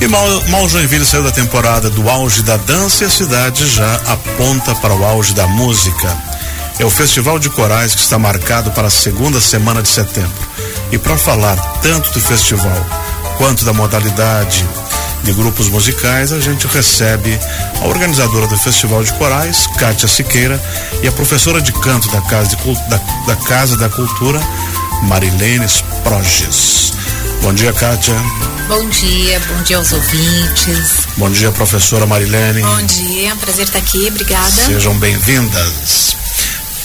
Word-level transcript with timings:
E 0.00 0.08
mal, 0.08 0.26
mal 0.48 0.66
Joinville 0.66 1.04
saiu 1.04 1.22
da 1.22 1.30
temporada 1.30 1.90
do 1.90 2.08
auge 2.08 2.42
da 2.42 2.56
dança 2.56 3.04
e 3.04 3.06
a 3.06 3.10
cidade 3.10 3.68
já 3.68 3.94
aponta 4.06 4.74
para 4.76 4.94
o 4.94 5.04
auge 5.04 5.34
da 5.34 5.46
música. 5.46 6.16
É 6.78 6.84
o 6.86 6.90
Festival 6.90 7.38
de 7.38 7.50
Corais 7.50 7.94
que 7.94 8.00
está 8.00 8.18
marcado 8.18 8.70
para 8.70 8.86
a 8.86 8.90
segunda 8.90 9.38
semana 9.42 9.82
de 9.82 9.90
setembro. 9.90 10.48
E 10.90 10.96
para 10.96 11.18
falar 11.18 11.56
tanto 11.82 12.10
do 12.12 12.20
festival 12.20 12.86
quanto 13.36 13.62
da 13.62 13.74
modalidade 13.74 14.66
de 15.22 15.32
grupos 15.34 15.68
musicais, 15.68 16.32
a 16.32 16.40
gente 16.40 16.66
recebe 16.66 17.38
a 17.82 17.86
organizadora 17.86 18.46
do 18.46 18.56
Festival 18.56 19.04
de 19.04 19.12
Corais, 19.12 19.66
Kátia 19.78 20.08
Siqueira, 20.08 20.58
e 21.02 21.08
a 21.08 21.12
professora 21.12 21.60
de 21.60 21.72
canto 21.72 22.10
da 22.10 22.22
Casa, 22.22 22.56
de, 22.56 22.74
da, 22.88 23.00
da 23.26 23.36
Casa 23.36 23.76
da 23.76 23.90
Cultura, 23.90 24.40
Marilene 25.02 25.66
Proges. 26.02 26.99
Bom 27.42 27.54
dia, 27.54 27.72
Kátia. 27.72 28.14
Bom 28.68 28.88
dia, 28.90 29.40
bom 29.48 29.62
dia 29.62 29.78
aos 29.78 29.92
ouvintes. 29.92 31.06
Bom 31.16 31.30
dia, 31.30 31.50
professora 31.50 32.06
Marilene. 32.06 32.60
Bom 32.60 32.82
dia, 32.82 33.30
é 33.30 33.34
um 33.34 33.36
prazer 33.38 33.64
estar 33.64 33.78
aqui, 33.78 34.06
obrigada. 34.08 34.50
Sejam 34.50 34.96
bem-vindas. 34.98 36.16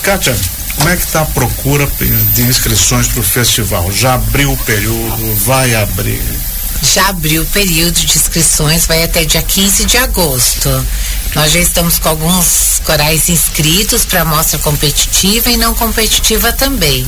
Kátia, 0.02 0.36
como 0.76 0.88
é 0.88 0.96
que 0.96 1.04
está 1.04 1.20
a 1.20 1.26
procura 1.26 1.86
de 2.34 2.42
inscrições 2.42 3.06
para 3.06 3.20
o 3.20 3.22
festival? 3.22 3.92
Já 3.92 4.14
abriu 4.14 4.52
o 4.52 4.56
período? 4.56 5.34
Vai 5.44 5.74
abrir? 5.74 6.22
Já 6.82 7.08
abriu 7.08 7.42
o 7.42 7.46
período 7.46 7.94
de 7.94 8.16
inscrições, 8.16 8.86
vai 8.86 9.02
até 9.02 9.24
dia 9.24 9.42
15 9.42 9.84
de 9.84 9.98
agosto. 9.98 10.86
Nós 11.34 11.52
já 11.52 11.60
estamos 11.60 11.98
com 11.98 12.08
alguns 12.08 12.80
corais 12.84 13.28
inscritos 13.28 14.04
para 14.06 14.22
a 14.22 14.24
mostra 14.24 14.58
competitiva 14.58 15.50
e 15.50 15.56
não 15.56 15.74
competitiva 15.74 16.52
também 16.52 17.06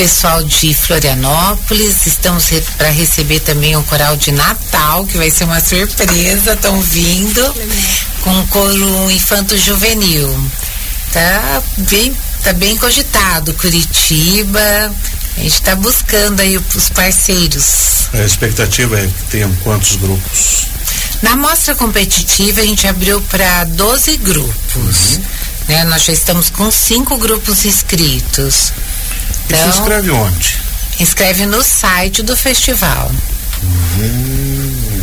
pessoal 0.00 0.42
de 0.42 0.72
Florianópolis. 0.72 2.06
Estamos 2.06 2.48
re 2.48 2.62
para 2.78 2.88
receber 2.88 3.38
também 3.40 3.76
um 3.76 3.82
coral 3.82 4.16
de 4.16 4.32
Natal, 4.32 5.04
que 5.04 5.18
vai 5.18 5.28
ser 5.28 5.44
uma 5.44 5.60
surpresa. 5.60 6.54
Estão 6.54 6.80
vindo 6.80 7.54
com 8.22 8.30
um 8.30 8.46
coro 8.46 9.10
infanto 9.10 9.58
juvenil. 9.58 10.50
Tá 11.12 11.62
bem, 11.76 12.16
tá 12.42 12.54
bem 12.54 12.78
cogitado. 12.78 13.52
Curitiba. 13.52 14.58
A 15.36 15.40
gente 15.40 15.52
está 15.52 15.76
buscando 15.76 16.40
aí 16.40 16.56
os 16.56 16.88
parceiros. 16.88 18.08
A 18.14 18.24
expectativa 18.24 18.98
é 18.98 19.06
que 19.06 19.24
tenham 19.24 19.54
quantos 19.56 19.96
grupos? 19.96 20.66
Na 21.20 21.36
mostra 21.36 21.74
competitiva 21.74 22.62
a 22.62 22.64
gente 22.64 22.88
abriu 22.88 23.20
para 23.20 23.64
12 23.64 24.16
grupos. 24.16 25.16
Uhum. 25.16 25.24
Né? 25.68 25.84
Nós 25.84 26.04
já 26.04 26.14
estamos 26.14 26.48
com 26.48 26.70
cinco 26.70 27.18
grupos 27.18 27.66
inscritos. 27.66 28.72
Então, 29.52 29.68
e 29.68 29.72
se 29.72 29.78
inscreve 29.78 30.10
onde? 30.10 30.58
Inscreve 31.00 31.46
no 31.46 31.62
site 31.62 32.22
do 32.22 32.36
festival. 32.36 33.10
Hum, 33.62 35.02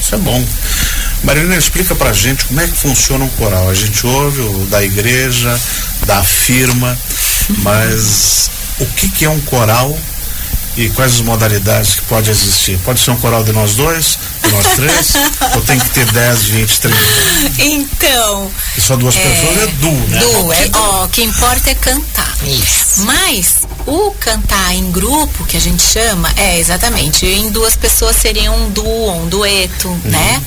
isso 0.00 0.14
é 0.14 0.18
bom. 0.18 0.44
Marilena, 1.22 1.56
explica 1.56 1.94
pra 1.94 2.12
gente 2.12 2.44
como 2.44 2.60
é 2.60 2.66
que 2.66 2.76
funciona 2.76 3.24
um 3.24 3.30
coral. 3.30 3.70
A 3.70 3.74
gente 3.74 4.06
ouve 4.06 4.40
o 4.40 4.66
da 4.66 4.82
igreja, 4.84 5.58
da 6.06 6.22
firma, 6.22 6.98
mas 7.58 8.50
o 8.78 8.86
que, 8.86 9.08
que 9.08 9.24
é 9.24 9.30
um 9.30 9.40
coral 9.40 9.98
e 10.76 10.88
quais 10.90 11.14
as 11.14 11.20
modalidades 11.20 11.94
que 11.94 12.02
pode 12.02 12.30
existir? 12.30 12.78
Pode 12.84 13.00
ser 13.00 13.12
um 13.12 13.16
coral 13.16 13.44
de 13.44 13.52
nós 13.52 13.74
dois, 13.74 14.18
de 14.42 14.50
nós 14.50 14.66
três, 14.74 15.12
ou 15.54 15.60
tem 15.62 15.78
que 15.78 15.90
ter 15.90 16.04
10, 16.06 16.42
20, 16.44 16.80
30? 16.80 16.98
Então. 17.58 18.50
E 18.76 18.80
só 18.80 18.96
duas 18.96 19.16
é, 19.16 19.20
pessoas 19.20 19.62
é 19.62 19.66
duo, 19.66 20.08
né? 20.08 20.18
Duo, 20.18 20.52
é 20.52 20.70
Ó, 20.74 21.04
o 21.04 21.08
que 21.08 21.22
importa 21.22 21.70
é 21.70 21.74
cantar. 21.74 22.34
Isso. 22.44 23.04
Mas 23.04 23.62
o 23.86 24.10
cantar 24.12 24.74
em 24.74 24.90
grupo, 24.90 25.44
que 25.44 25.56
a 25.56 25.60
gente 25.60 25.82
chama, 25.82 26.32
é 26.36 26.58
exatamente, 26.58 27.26
em 27.26 27.50
duas 27.50 27.76
pessoas 27.76 28.16
seria 28.16 28.50
um 28.50 28.70
duo, 28.70 29.12
um 29.12 29.28
dueto, 29.28 29.88
uhum. 29.88 30.00
né? 30.04 30.42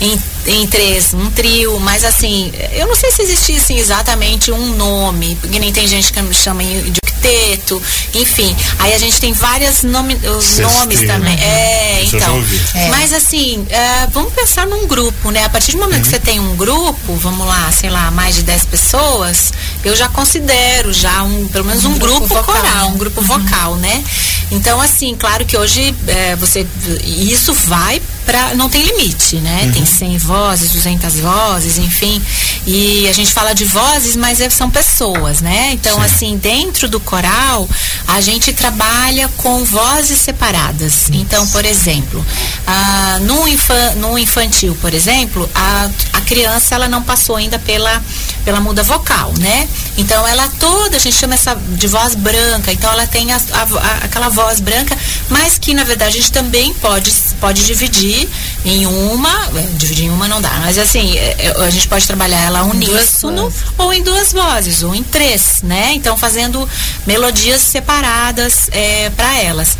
Em, 0.00 0.22
em 0.46 0.66
três, 0.66 1.12
um 1.14 1.30
trio, 1.30 1.78
mas 1.80 2.04
assim, 2.04 2.52
eu 2.72 2.86
não 2.86 2.94
sei 2.94 3.10
se 3.10 3.22
existisse 3.22 3.74
exatamente 3.74 4.52
um 4.52 4.76
nome, 4.76 5.36
porque 5.40 5.58
nem 5.58 5.72
tem 5.72 5.86
gente 5.86 6.12
que 6.12 6.34
chama 6.34 6.62
de 6.62 7.01
octeto, 7.22 7.80
enfim. 8.14 8.54
Aí 8.78 8.92
a 8.92 8.98
gente 8.98 9.20
tem 9.20 9.32
várias 9.32 9.82
nome, 9.82 10.14
os 10.14 10.58
nomes 10.58 11.00
também. 11.00 11.36
Né? 11.36 11.42
É, 11.42 12.04
então. 12.04 12.44
É. 12.74 12.88
Mas 12.88 13.12
assim, 13.12 13.64
é, 13.70 14.06
vamos 14.08 14.32
pensar 14.32 14.66
num 14.66 14.86
grupo, 14.86 15.30
né? 15.30 15.44
A 15.44 15.48
partir 15.48 15.72
do 15.72 15.78
momento 15.78 15.96
uhum. 15.96 16.02
que 16.02 16.08
você 16.08 16.18
tem 16.18 16.40
um 16.40 16.56
grupo, 16.56 17.14
vamos 17.16 17.46
lá, 17.46 17.70
sei 17.70 17.90
lá, 17.90 18.10
mais 18.10 18.34
de 18.34 18.42
10 18.42 18.64
pessoas, 18.66 19.52
eu 19.84 19.94
já 19.94 20.08
considero 20.08 20.92
já 20.92 21.22
um, 21.22 21.46
pelo 21.48 21.64
menos 21.64 21.84
um, 21.84 21.90
um 21.90 21.98
grupo, 21.98 22.20
grupo 22.20 22.34
vocal, 22.34 22.54
coral, 22.56 22.88
um 22.88 22.98
grupo 22.98 23.20
uhum. 23.20 23.26
vocal, 23.26 23.76
né? 23.76 24.02
Então, 24.50 24.80
assim, 24.80 25.14
claro 25.18 25.46
que 25.46 25.56
hoje 25.56 25.94
é, 26.06 26.36
você. 26.36 26.66
Isso 27.04 27.54
vai 27.54 28.02
para 28.24 28.54
não 28.54 28.68
tem 28.68 28.82
limite, 28.82 29.36
né? 29.36 29.64
Uhum. 29.64 29.72
Tem 29.72 29.86
100 29.86 30.18
vozes, 30.18 30.70
200 30.72 31.20
vozes, 31.20 31.78
enfim. 31.78 32.22
E 32.66 33.08
a 33.08 33.12
gente 33.12 33.32
fala 33.32 33.52
de 33.52 33.64
vozes, 33.64 34.16
mas 34.16 34.40
é, 34.40 34.48
são 34.48 34.70
pessoas, 34.70 35.40
né? 35.40 35.70
Então, 35.72 35.98
Sim. 35.98 36.04
assim, 36.04 36.36
dentro 36.36 36.88
do 36.88 37.00
coral, 37.00 37.68
a 38.06 38.20
gente 38.20 38.52
trabalha 38.52 39.28
com 39.36 39.64
vozes 39.64 40.20
separadas. 40.20 41.08
Então, 41.12 41.46
por 41.48 41.64
exemplo, 41.64 42.24
ah, 42.66 43.18
no, 43.22 43.48
infan, 43.48 43.94
no 43.96 44.18
infantil, 44.18 44.76
por 44.80 44.94
exemplo, 44.94 45.48
a, 45.54 45.90
a 46.12 46.20
criança 46.20 46.74
ela 46.74 46.88
não 46.88 47.02
passou 47.02 47.36
ainda 47.36 47.58
pela, 47.58 48.02
pela 48.44 48.60
muda 48.60 48.82
vocal, 48.82 49.32
né? 49.38 49.68
Então, 49.98 50.26
ela 50.26 50.48
toda, 50.60 50.96
a 50.96 51.00
gente 51.00 51.16
chama 51.16 51.34
essa 51.34 51.54
de 51.54 51.86
voz 51.86 52.14
branca. 52.14 52.72
Então, 52.72 52.90
ela 52.92 53.06
tem 53.06 53.32
a, 53.32 53.36
a, 53.36 54.04
aquela 54.04 54.28
voz 54.28 54.60
branca, 54.60 54.96
mas 55.28 55.58
que, 55.58 55.74
na 55.74 55.84
verdade, 55.84 56.18
a 56.18 56.20
gente 56.20 56.32
também 56.32 56.72
pode, 56.74 57.10
pode 57.40 57.64
dividir 57.64 58.11
dividir 58.12 58.28
em 58.64 58.86
uma, 58.86 59.48
é, 59.56 59.66
dividir 59.74 60.04
em 60.06 60.10
uma 60.10 60.28
não 60.28 60.40
dá, 60.40 60.50
mas 60.60 60.78
assim, 60.78 61.16
é, 61.16 61.36
é, 61.38 61.64
a 61.64 61.70
gente 61.70 61.88
pode 61.88 62.06
trabalhar 62.06 62.40
ela 62.40 62.62
uníssono 62.62 63.52
ou 63.76 63.92
em 63.92 64.02
duas 64.02 64.32
vozes, 64.32 64.82
ou 64.82 64.94
em 64.94 65.02
três, 65.02 65.60
né? 65.62 65.92
Então 65.94 66.16
fazendo 66.16 66.68
melodias 67.06 67.60
separadas 67.62 68.68
é, 68.70 69.10
para 69.10 69.40
elas. 69.40 69.76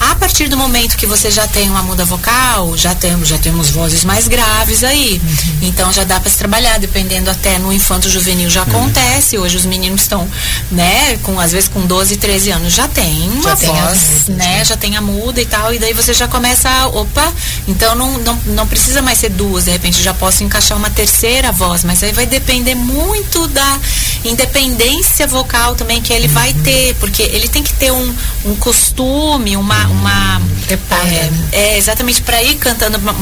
A 0.00 0.14
partir 0.14 0.48
do 0.48 0.56
momento 0.56 0.96
que 0.96 1.06
você 1.06 1.30
já 1.30 1.46
tem 1.46 1.68
uma 1.68 1.82
muda 1.82 2.04
vocal, 2.04 2.76
já 2.76 2.94
temos, 2.94 3.28
já 3.28 3.38
temos 3.38 3.70
vozes 3.70 4.04
mais 4.04 4.28
graves 4.28 4.84
aí. 4.84 5.20
Uhum. 5.22 5.68
Então 5.68 5.92
já 5.92 6.04
dá 6.04 6.20
para 6.20 6.30
se 6.30 6.36
trabalhar, 6.36 6.78
dependendo 6.78 7.30
até 7.30 7.58
no 7.58 7.72
infanto 7.72 8.08
juvenil 8.08 8.50
já 8.50 8.62
uhum. 8.62 8.68
acontece. 8.68 9.38
Hoje 9.38 9.56
os 9.56 9.66
meninos 9.66 10.02
estão, 10.02 10.28
né, 10.70 11.16
com 11.22 11.38
às 11.40 11.52
vezes 11.52 11.68
com 11.68 11.86
12, 11.86 12.16
13 12.16 12.50
anos 12.50 12.72
já 12.72 12.88
tem 12.88 13.30
uma 13.30 13.42
já 13.42 13.54
voz, 13.54 14.22
tem 14.26 14.34
né, 14.34 14.64
já 14.64 14.76
tem 14.76 14.96
a 14.96 15.00
muda 15.00 15.40
e 15.40 15.46
tal, 15.46 15.72
e 15.72 15.78
daí 15.78 15.92
você 15.92 16.12
já 16.12 16.28
começa 16.28 16.68
a, 16.68 16.88
opa, 16.88 17.32
então 17.66 17.94
não, 17.94 18.18
não, 18.18 18.40
não 18.46 18.66
precisa 18.66 19.00
mais 19.02 19.18
ser 19.18 19.30
duas, 19.30 19.64
de 19.64 19.70
repente 19.70 20.02
já 20.02 20.14
posso 20.14 20.42
encaixar 20.44 20.76
uma 20.76 20.90
terceira 20.90 21.52
voz, 21.52 21.84
mas 21.84 22.02
aí 22.02 22.12
vai 22.12 22.26
depender 22.26 22.74
muito 22.74 23.46
da 23.48 23.80
independência 24.24 25.26
vocal 25.26 25.74
também 25.74 26.00
que 26.00 26.12
ele 26.12 26.26
uhum. 26.28 26.34
vai 26.34 26.52
ter, 26.52 26.94
porque 26.96 27.22
ele 27.22 27.48
tem 27.48 27.62
que 27.62 27.72
ter 27.74 27.92
um, 27.92 28.14
um 28.44 28.56
costume, 28.56 29.56
uma. 29.56 29.83
Uma 29.88 30.40
é, 30.70 31.30
é, 31.52 31.78
exatamente 31.78 32.22
para 32.22 32.42
ir 32.42 32.56
cantando, 32.56 32.96
uma, 32.98 33.12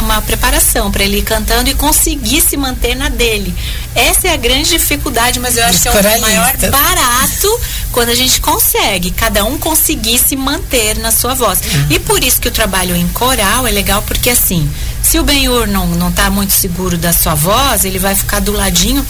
uma 0.00 0.22
preparação 0.22 0.90
para 0.90 1.04
ele 1.04 1.18
ir 1.18 1.22
cantando 1.22 1.68
e 1.68 1.74
conseguir 1.74 2.40
se 2.40 2.56
manter 2.56 2.94
na 2.94 3.08
dele. 3.08 3.54
Essa 3.94 4.28
é 4.28 4.32
a 4.32 4.36
grande 4.36 4.70
dificuldade, 4.70 5.38
mas 5.38 5.56
eu 5.56 5.64
acho 5.64 5.82
que 5.82 5.88
é 5.88 5.90
o 5.90 6.20
maior 6.20 6.56
barato 6.70 7.60
quando 7.92 8.08
a 8.10 8.14
gente 8.14 8.40
consegue, 8.40 9.10
cada 9.10 9.44
um 9.44 9.58
conseguir 9.58 10.18
se 10.18 10.36
manter 10.36 10.98
na 10.98 11.10
sua 11.10 11.34
voz. 11.34 11.60
Uhum. 11.60 11.86
E 11.90 11.98
por 11.98 12.22
isso 12.24 12.40
que 12.40 12.48
o 12.48 12.52
trabalho 12.52 12.96
em 12.96 13.08
coral 13.08 13.66
é 13.66 13.70
legal, 13.70 14.02
porque 14.02 14.30
assim, 14.30 14.68
se 15.02 15.18
o 15.18 15.22
Benhur 15.22 15.66
não, 15.66 15.86
não 15.86 16.10
tá 16.10 16.30
muito 16.30 16.52
seguro 16.52 16.96
da 16.96 17.12
sua 17.12 17.34
voz, 17.34 17.84
ele 17.84 17.98
vai 17.98 18.14
ficar 18.14 18.40
do 18.40 18.52
ladinho 18.52 19.04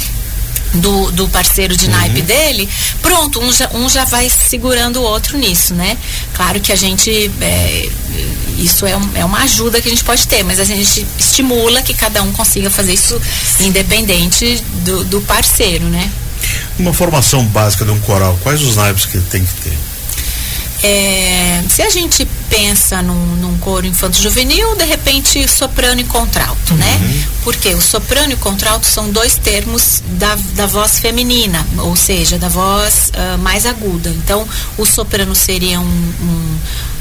do, 0.74 1.10
do 1.12 1.28
parceiro 1.28 1.76
de 1.76 1.86
uhum. 1.86 1.92
naipe 1.92 2.22
dele, 2.22 2.68
pronto, 3.00 3.40
um 3.40 3.52
já, 3.52 3.70
um 3.72 3.88
já 3.88 4.04
vai 4.04 4.28
segurando 4.28 5.00
o 5.00 5.02
outro 5.02 5.38
nisso, 5.38 5.74
né? 5.74 5.96
Claro 6.34 6.60
que 6.60 6.72
a 6.72 6.76
gente. 6.76 7.30
É, 7.40 7.88
isso 8.58 8.86
é, 8.86 8.96
um, 8.96 9.10
é 9.14 9.24
uma 9.24 9.42
ajuda 9.42 9.80
que 9.80 9.88
a 9.88 9.90
gente 9.90 10.04
pode 10.04 10.26
ter, 10.26 10.42
mas 10.42 10.58
a 10.58 10.64
gente 10.64 11.06
estimula 11.18 11.82
que 11.82 11.92
cada 11.92 12.22
um 12.22 12.32
consiga 12.32 12.70
fazer 12.70 12.94
isso 12.94 13.20
independente 13.60 14.62
do, 14.84 15.04
do 15.04 15.20
parceiro, 15.22 15.84
né? 15.84 16.10
Uma 16.78 16.92
formação 16.92 17.44
básica 17.44 17.84
de 17.84 17.90
um 17.90 18.00
coral, 18.00 18.38
quais 18.42 18.62
os 18.62 18.76
naipes 18.76 19.04
que 19.04 19.18
tem 19.18 19.44
que 19.44 19.52
ter? 19.54 19.78
É, 20.82 21.64
se 21.68 21.82
a 21.82 21.90
gente 21.90 22.26
pensa 22.48 23.02
num, 23.02 23.36
num 23.36 23.58
coro 23.58 23.86
infanto-juvenil, 23.86 24.76
de 24.76 24.84
repente 24.84 25.46
soprano 25.48 26.00
e 26.00 26.04
contralto, 26.04 26.74
né? 26.74 26.98
uhum. 27.00 27.08
né? 27.08 27.26
Porque 27.44 27.68
o 27.74 27.80
soprano 27.80 28.32
e 28.32 28.36
contralto 28.36 28.86
são 28.86 29.10
dois 29.10 29.36
termos 29.36 30.02
da, 30.06 30.34
da 30.54 30.66
voz 30.66 30.98
feminina, 30.98 31.66
ou 31.78 31.94
seja, 31.94 32.38
da 32.38 32.48
voz 32.48 33.10
uh, 33.14 33.38
mais 33.38 33.66
aguda. 33.66 34.10
Então, 34.10 34.46
o 34.76 34.84
soprano 34.84 35.34
seria 35.34 35.80
um, 35.80 35.84
um 35.84 36.58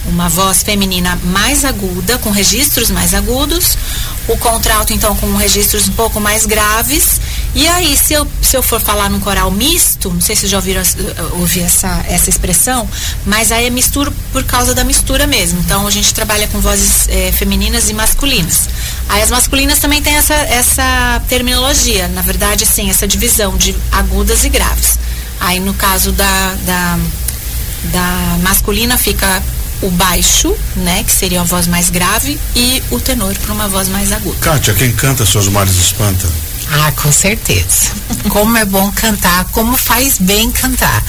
uma 0.08 0.30
voz 0.30 0.64
feminina 0.64 1.18
mais 1.24 1.66
aguda, 1.66 2.18
com 2.20 2.30
registros 2.30 2.92
mais 2.92 3.14
agudos, 3.14 3.78
o 4.28 4.38
contralto 4.38 4.94
então 4.94 5.16
com 5.16 5.36
registros 5.36 5.88
um 5.88 5.94
pouco 5.94 6.20
mais 6.20 6.46
graves 6.46 7.20
E 7.56 7.66
aí, 7.70 7.96
se 7.96 8.14
eu, 8.14 8.28
se 8.42 8.58
eu 8.58 8.62
for 8.62 8.82
falar 8.82 9.10
num 9.10 9.20
coral 9.22 9.50
misto, 9.50 10.12
não 10.12 10.20
sei 10.20 10.36
se 10.36 10.46
já 10.46 10.58
ouviram 10.58 10.84
ouvir 11.40 11.62
essa, 11.62 12.04
essa 12.10 12.30
expressão, 12.30 12.88
mas 13.26 13.50
aí 13.50 13.66
é 13.66 13.70
mistura 13.70 14.12
por 14.34 14.44
causa 14.44 14.76
da 14.76 14.84
mistura 14.84 15.26
mesmo. 15.26 15.62
Então 15.62 15.88
a 15.88 15.90
gente 15.90 16.14
trabalha 16.14 16.50
com 16.50 16.60
vozes 16.60 17.08
é, 17.08 17.32
femininas 17.32 17.90
e 17.90 17.94
masculinas. 17.94 18.68
Aí 19.08 19.22
as 19.22 19.32
masculinas 19.32 19.80
também 19.80 20.02
têm 20.02 20.16
essa, 20.16 20.34
essa 20.34 21.22
terminologia, 21.30 22.10
na 22.10 22.22
verdade, 22.22 22.66
assim, 22.66 22.90
essa 22.90 23.08
divisão 23.08 23.56
de 23.56 23.74
agudas 23.90 24.44
e 24.44 24.50
graves. 24.50 25.00
Aí 25.40 25.62
no 25.62 25.74
caso 25.74 26.12
da, 26.12 26.56
da, 26.66 27.00
da 27.86 28.38
masculina 28.44 28.98
fica 28.98 29.42
o 29.82 29.90
baixo, 29.92 30.54
né, 30.76 31.04
que 31.04 31.12
seria 31.12 31.40
a 31.40 31.44
voz 31.44 31.68
mais 31.68 31.90
grave, 31.90 32.38
e 32.54 32.84
o 32.92 33.00
tenor 33.00 33.34
para 33.38 33.54
uma 33.54 33.68
voz 33.70 33.88
mais 33.88 34.12
aguda. 34.12 34.38
Kátia, 34.42 34.74
quem 34.74 34.92
canta 34.92 35.26
seus 35.26 35.48
males 35.48 35.76
espanta? 35.76 36.28
Ah, 36.72 36.92
com 36.92 37.12
certeza. 37.12 37.92
Como 38.30 38.58
é 38.58 38.66
bom 38.66 38.92
cantar, 38.92 39.46
como 39.46 39.78
faz 39.78 40.18
bem 40.18 40.52
cantar. 40.52 41.04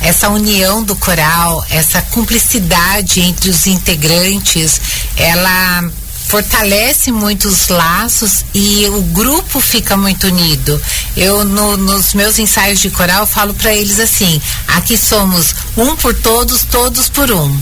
Essa 0.00 0.28
união 0.28 0.82
do 0.82 0.94
coral, 0.96 1.64
essa 1.70 2.00
cumplicidade 2.02 3.20
entre 3.20 3.50
os 3.50 3.66
integrantes, 3.66 4.80
ela 5.16 5.90
fortalece 6.28 7.10
muitos 7.10 7.68
laços 7.68 8.44
e 8.54 8.86
o 8.88 9.02
grupo 9.02 9.60
fica 9.60 9.96
muito 9.96 10.26
unido. 10.26 10.80
Eu 11.16 11.44
no, 11.44 11.76
nos 11.76 12.12
meus 12.12 12.38
ensaios 12.38 12.80
de 12.80 12.90
coral 12.90 13.26
falo 13.26 13.54
para 13.54 13.74
eles 13.74 13.98
assim: 13.98 14.40
aqui 14.68 14.96
somos 14.96 15.54
um 15.76 15.96
por 15.96 16.14
todos, 16.14 16.64
todos 16.64 17.08
por 17.08 17.30
um. 17.32 17.58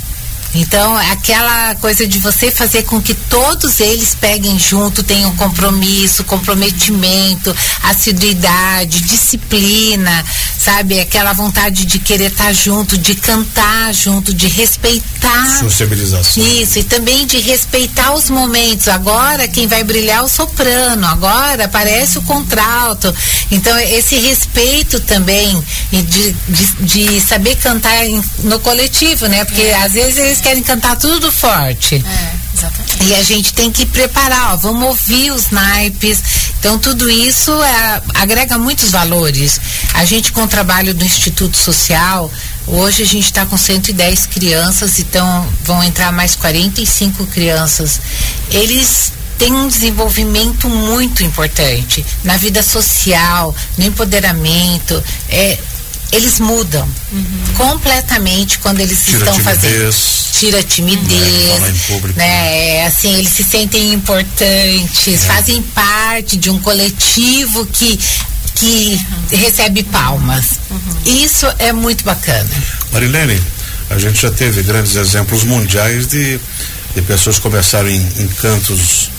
Então, 0.54 0.96
aquela 0.96 1.74
coisa 1.76 2.06
de 2.06 2.18
você 2.18 2.50
fazer 2.50 2.84
com 2.84 3.00
que 3.00 3.14
todos 3.14 3.80
eles 3.80 4.14
peguem 4.14 4.58
junto, 4.58 5.02
tenham 5.02 5.34
compromisso, 5.36 6.24
comprometimento, 6.24 7.54
assiduidade, 7.82 9.02
disciplina, 9.02 10.24
sabe? 10.58 11.00
Aquela 11.00 11.32
vontade 11.32 11.84
de 11.84 11.98
querer 11.98 12.30
estar 12.30 12.52
junto, 12.52 12.96
de 12.96 13.14
cantar 13.14 13.92
junto, 13.92 14.32
de 14.32 14.48
respeitar. 14.48 15.58
Sociabilização. 15.58 16.42
Isso, 16.42 16.78
e 16.78 16.84
também 16.84 17.26
de 17.26 17.38
respeitar 17.38 18.14
os 18.14 18.30
momentos. 18.30 18.88
Agora 18.88 19.48
quem 19.48 19.66
vai 19.66 19.84
brilhar 19.84 20.18
é 20.18 20.22
o 20.22 20.28
soprano, 20.28 21.06
agora 21.06 21.64
aparece 21.64 22.18
o 22.18 22.22
contralto. 22.22 23.14
Então, 23.50 23.78
esse 23.78 24.16
respeito 24.16 25.00
também 25.00 25.62
de, 25.90 26.32
de, 26.48 26.66
de 26.80 27.20
saber 27.20 27.56
cantar 27.56 28.06
em, 28.06 28.22
no 28.40 28.58
coletivo, 28.60 29.26
né? 29.26 29.44
Porque 29.44 29.62
é. 29.62 29.82
às 29.82 29.92
vezes 29.92 30.35
eles 30.36 30.40
querem 30.40 30.62
cantar 30.62 30.96
tudo 30.96 31.30
forte. 31.32 31.96
É, 31.96 32.34
exatamente. 32.54 33.04
E 33.04 33.14
a 33.14 33.22
gente 33.22 33.54
tem 33.54 33.70
que 33.70 33.86
preparar, 33.86 34.54
ó, 34.54 34.56
vamos 34.56 34.88
ouvir 34.88 35.30
os 35.30 35.50
naipes. 35.50 36.22
Então 36.58 36.78
tudo 36.78 37.08
isso 37.08 37.50
é, 37.62 38.02
agrega 38.14 38.58
muitos 38.58 38.90
valores. 38.90 39.60
A 39.94 40.04
gente 40.04 40.32
com 40.32 40.42
o 40.42 40.48
trabalho 40.48 40.94
do 40.94 41.04
Instituto 41.04 41.56
Social, 41.56 42.30
hoje 42.66 43.02
a 43.02 43.06
gente 43.06 43.24
está 43.24 43.46
com 43.46 43.56
110 43.56 44.26
crianças, 44.26 44.98
então 44.98 45.48
vão 45.64 45.82
entrar 45.82 46.12
mais 46.12 46.34
45 46.34 47.26
crianças. 47.26 48.00
Eles 48.50 49.12
tem 49.38 49.52
um 49.52 49.68
desenvolvimento 49.68 50.66
muito 50.68 51.22
importante 51.22 52.04
na 52.24 52.38
vida 52.38 52.62
social, 52.62 53.54
no 53.76 53.84
empoderamento. 53.84 55.02
É, 55.28 55.58
eles 56.12 56.38
mudam 56.38 56.88
uhum. 57.12 57.54
completamente 57.56 58.58
quando 58.58 58.80
eles 58.80 59.04
Tira 59.04 59.18
estão 59.18 59.34
timidez, 59.34 59.60
fazendo 59.62 60.16
tira 60.38 60.62
timidez 60.62 61.88
uhum. 61.88 62.12
né 62.14 62.76
é, 62.76 62.86
assim 62.86 63.14
eles 63.14 63.30
se 63.30 63.42
sentem 63.42 63.92
importantes 63.92 65.14
é. 65.14 65.16
fazem 65.16 65.62
parte 65.62 66.36
de 66.36 66.50
um 66.50 66.58
coletivo 66.58 67.66
que 67.66 67.98
que 68.54 68.98
uhum. 69.32 69.38
recebe 69.38 69.82
palmas 69.84 70.60
uhum. 70.70 71.24
isso 71.24 71.46
é 71.58 71.72
muito 71.72 72.04
bacana 72.04 72.48
Marilene 72.92 73.40
a 73.90 73.98
gente 73.98 74.20
já 74.20 74.30
teve 74.30 74.62
grandes 74.62 74.96
exemplos 74.96 75.44
mundiais 75.44 76.06
de, 76.06 76.40
de 76.94 77.02
pessoas 77.02 77.36
que 77.36 77.42
começaram 77.42 77.88
em, 77.88 78.00
em 78.18 78.28
cantos 78.40 79.10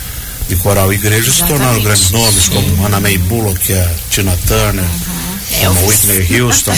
de 0.50 0.56
coral 0.58 0.92
e 0.92 0.96
igreja 0.96 1.32
se 1.32 1.44
tornaram 1.46 1.82
grandes 1.82 2.10
nomes 2.12 2.46
Sim. 2.46 2.52
como 2.52 2.86
Anna 2.86 3.00
May 3.00 3.18
Bullock, 3.18 3.74
a 3.74 3.90
Tina 4.10 4.38
Turner 4.48 4.84
uhum 4.84 5.17
como 5.60 5.88
Whitney 5.88 6.42
Houston, 6.42 6.76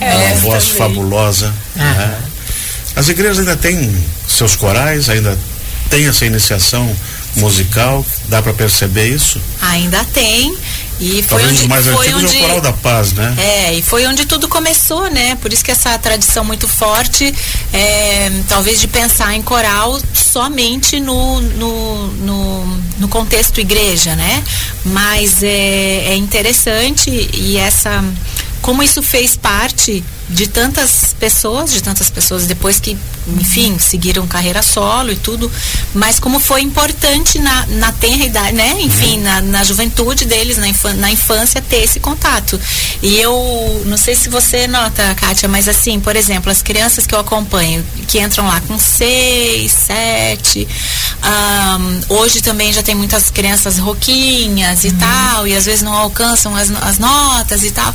é, 0.00 0.14
uma 0.14 0.34
voz 0.36 0.64
também. 0.64 0.78
fabulosa. 0.78 1.54
Né? 1.74 2.18
As 2.96 3.08
igrejas 3.08 3.40
ainda 3.40 3.56
têm 3.56 3.94
seus 4.28 4.56
corais, 4.56 5.08
ainda 5.08 5.36
tem 5.90 6.06
essa 6.06 6.24
iniciação 6.24 6.94
musical, 7.36 8.04
dá 8.28 8.40
para 8.40 8.52
perceber 8.52 9.08
isso? 9.08 9.40
Ainda 9.60 10.04
tem. 10.04 10.56
E 11.00 11.22
foi 11.22 11.40
Talvez 11.40 11.58
onde, 11.58 11.68
mais 11.68 11.86
foi 11.86 12.14
onde, 12.14 12.36
é 12.36 12.38
o 12.38 12.42
Coral 12.42 12.60
da 12.60 12.72
Paz, 12.72 13.12
né? 13.12 13.34
É, 13.38 13.74
e 13.74 13.82
foi 13.82 14.06
onde 14.06 14.24
tudo 14.26 14.48
começou, 14.48 15.10
né? 15.10 15.34
Por 15.36 15.52
isso 15.52 15.64
que 15.64 15.70
essa 15.70 15.98
tradição 15.98 16.44
muito 16.44 16.68
forte, 16.68 17.34
é, 17.72 18.30
talvez 18.48 18.80
de 18.80 18.86
pensar 18.86 19.34
em 19.34 19.42
coral 19.42 20.00
somente 20.12 21.00
no, 21.00 21.40
no, 21.40 22.08
no, 22.08 22.66
no 22.98 23.08
contexto 23.08 23.60
igreja, 23.60 24.14
né? 24.14 24.42
Mas 24.84 25.42
é, 25.42 26.12
é 26.12 26.16
interessante 26.16 27.10
e 27.10 27.56
essa 27.56 28.02
como 28.64 28.82
isso 28.82 29.02
fez 29.02 29.36
parte 29.36 30.02
de 30.26 30.46
tantas 30.46 31.14
pessoas, 31.20 31.70
de 31.70 31.82
tantas 31.82 32.08
pessoas 32.08 32.46
depois 32.46 32.80
que, 32.80 32.96
enfim, 33.26 33.78
seguiram 33.78 34.26
carreira 34.26 34.62
solo 34.62 35.12
e 35.12 35.16
tudo, 35.16 35.52
mas 35.92 36.18
como 36.18 36.40
foi 36.40 36.62
importante 36.62 37.38
na, 37.38 37.66
na 37.66 37.92
tenra 37.92 38.24
idade, 38.24 38.52
né? 38.56 38.74
Enfim, 38.80 39.18
uhum. 39.18 39.22
na, 39.22 39.40
na 39.42 39.64
juventude 39.64 40.24
deles, 40.24 40.56
na, 40.56 40.66
infância, 40.66 40.98
na 40.98 41.10
infância, 41.10 41.60
ter 41.60 41.84
esse 41.84 42.00
contato. 42.00 42.58
E 43.02 43.16
eu, 43.16 43.82
não 43.84 43.98
sei 43.98 44.14
se 44.16 44.30
você 44.30 44.66
nota, 44.66 45.14
Kátia, 45.14 45.46
mas 45.46 45.68
assim, 45.68 46.00
por 46.00 46.16
exemplo, 46.16 46.50
as 46.50 46.62
crianças 46.62 47.06
que 47.06 47.14
eu 47.14 47.20
acompanho, 47.20 47.84
que 48.08 48.18
entram 48.18 48.46
lá 48.46 48.62
com 48.62 48.78
seis, 48.78 49.72
sete, 49.72 50.66
um, 51.22 52.14
hoje 52.14 52.40
também 52.40 52.72
já 52.72 52.82
tem 52.82 52.94
muitas 52.94 53.28
crianças 53.28 53.76
roquinhas 53.76 54.84
e 54.84 54.88
uhum. 54.88 54.98
tal, 54.98 55.46
e 55.46 55.54
às 55.54 55.66
vezes 55.66 55.82
não 55.82 55.92
alcançam 55.92 56.56
as, 56.56 56.70
as 56.70 56.98
notas 56.98 57.62
e 57.62 57.70
tal. 57.70 57.92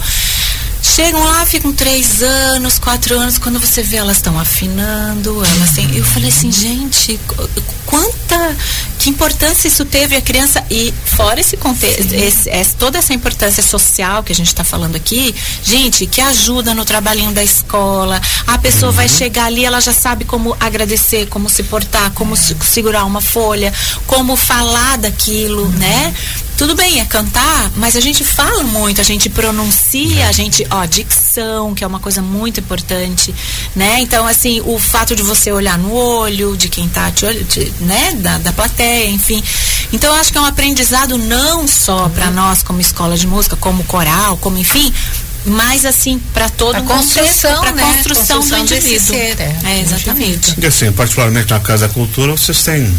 Chegam 0.99 1.23
lá, 1.23 1.45
ficam 1.45 1.71
três 1.71 2.21
anos, 2.21 2.77
quatro 2.77 3.17
anos, 3.17 3.37
quando 3.37 3.57
você 3.57 3.81
vê 3.81 3.95
elas 3.95 4.17
estão 4.17 4.37
afinando, 4.37 5.41
elas 5.45 5.71
têm. 5.71 5.95
Eu 5.95 6.03
falei 6.03 6.27
assim, 6.27 6.51
gente, 6.51 7.17
quanta. 7.85 8.57
Que 8.99 9.09
importância 9.09 9.69
isso 9.69 9.85
teve 9.85 10.15
a 10.15 10.21
criança 10.21 10.63
e 10.69 10.93
fora 11.05 11.39
esse 11.39 11.55
contexto, 11.55 12.13
esse, 12.13 12.49
esse, 12.49 12.75
toda 12.75 12.97
essa 12.97 13.13
importância 13.13 13.63
social 13.63 14.21
que 14.23 14.33
a 14.33 14.35
gente 14.35 14.47
está 14.47 14.63
falando 14.63 14.97
aqui, 14.97 15.33
gente, 15.63 16.05
que 16.05 16.19
ajuda 16.19 16.73
no 16.73 16.83
trabalhinho 16.83 17.31
da 17.31 17.41
escola. 17.43 18.21
A 18.45 18.57
pessoa 18.57 18.91
uhum. 18.91 18.95
vai 18.97 19.07
chegar 19.07 19.45
ali, 19.45 19.63
ela 19.63 19.79
já 19.79 19.93
sabe 19.93 20.25
como 20.25 20.55
agradecer, 20.59 21.27
como 21.27 21.49
se 21.49 21.63
portar, 21.63 22.11
como 22.11 22.35
se, 22.35 22.55
segurar 22.61 23.05
uma 23.05 23.21
folha, 23.21 23.73
como 24.05 24.35
falar 24.35 24.97
daquilo, 24.97 25.63
uhum. 25.63 25.71
né? 25.71 26.13
Tudo 26.59 26.75
bem, 26.75 26.99
é 26.99 27.05
cantar, 27.05 27.71
mas 27.77 27.95
a 27.95 28.01
gente 28.01 28.21
fala 28.25 28.65
muito, 28.65 28.99
a 28.99 29.03
gente 29.03 29.29
pronuncia, 29.29 30.27
a 30.27 30.31
gente, 30.33 30.67
ó, 30.69 30.83
dicção, 30.83 31.73
que 31.73 31.85
é 31.85 31.87
uma 31.87 32.01
coisa 32.01 32.21
muito 32.21 32.59
importante, 32.59 33.33
né? 33.73 34.01
Então, 34.01 34.27
assim, 34.27 34.61
o 34.65 34.77
fato 34.77 35.15
de 35.15 35.23
você 35.23 35.53
olhar 35.53 35.77
no 35.77 35.93
olho 35.93 36.57
de 36.57 36.67
quem 36.67 36.89
tá 36.89 37.09
te 37.11 37.25
olhando, 37.25 37.47
né? 37.79 38.11
Da, 38.15 38.39
da 38.39 38.51
plateia, 38.51 38.88
enfim. 39.07 39.43
Então, 39.91 40.13
eu 40.13 40.19
acho 40.19 40.31
que 40.31 40.37
é 40.37 40.41
um 40.41 40.45
aprendizado 40.45 41.17
não 41.17 41.67
só 41.67 42.09
para 42.09 42.29
nós 42.29 42.61
como 42.61 42.79
escola 42.79 43.17
de 43.17 43.25
música, 43.25 43.55
como 43.55 43.83
coral, 43.85 44.37
como 44.37 44.57
enfim, 44.57 44.93
mas 45.45 45.85
assim 45.85 46.19
para 46.33 46.49
todo 46.49 46.75
a 46.75 46.81
construção, 46.81 47.59
para 47.61 47.71
né? 47.71 47.81
construção, 47.81 48.37
construção 48.37 48.65
do 48.65 48.73
indivíduo. 48.73 49.07
Ser, 49.07 49.41
é, 49.41 49.57
é, 49.65 49.79
exatamente. 49.81 50.55
E 50.61 50.65
assim, 50.65 50.91
particularmente 50.91 51.49
na 51.49 51.59
Casa 51.59 51.87
da 51.87 51.93
Cultura, 51.93 52.33
vocês 52.33 52.63
têm 52.63 52.93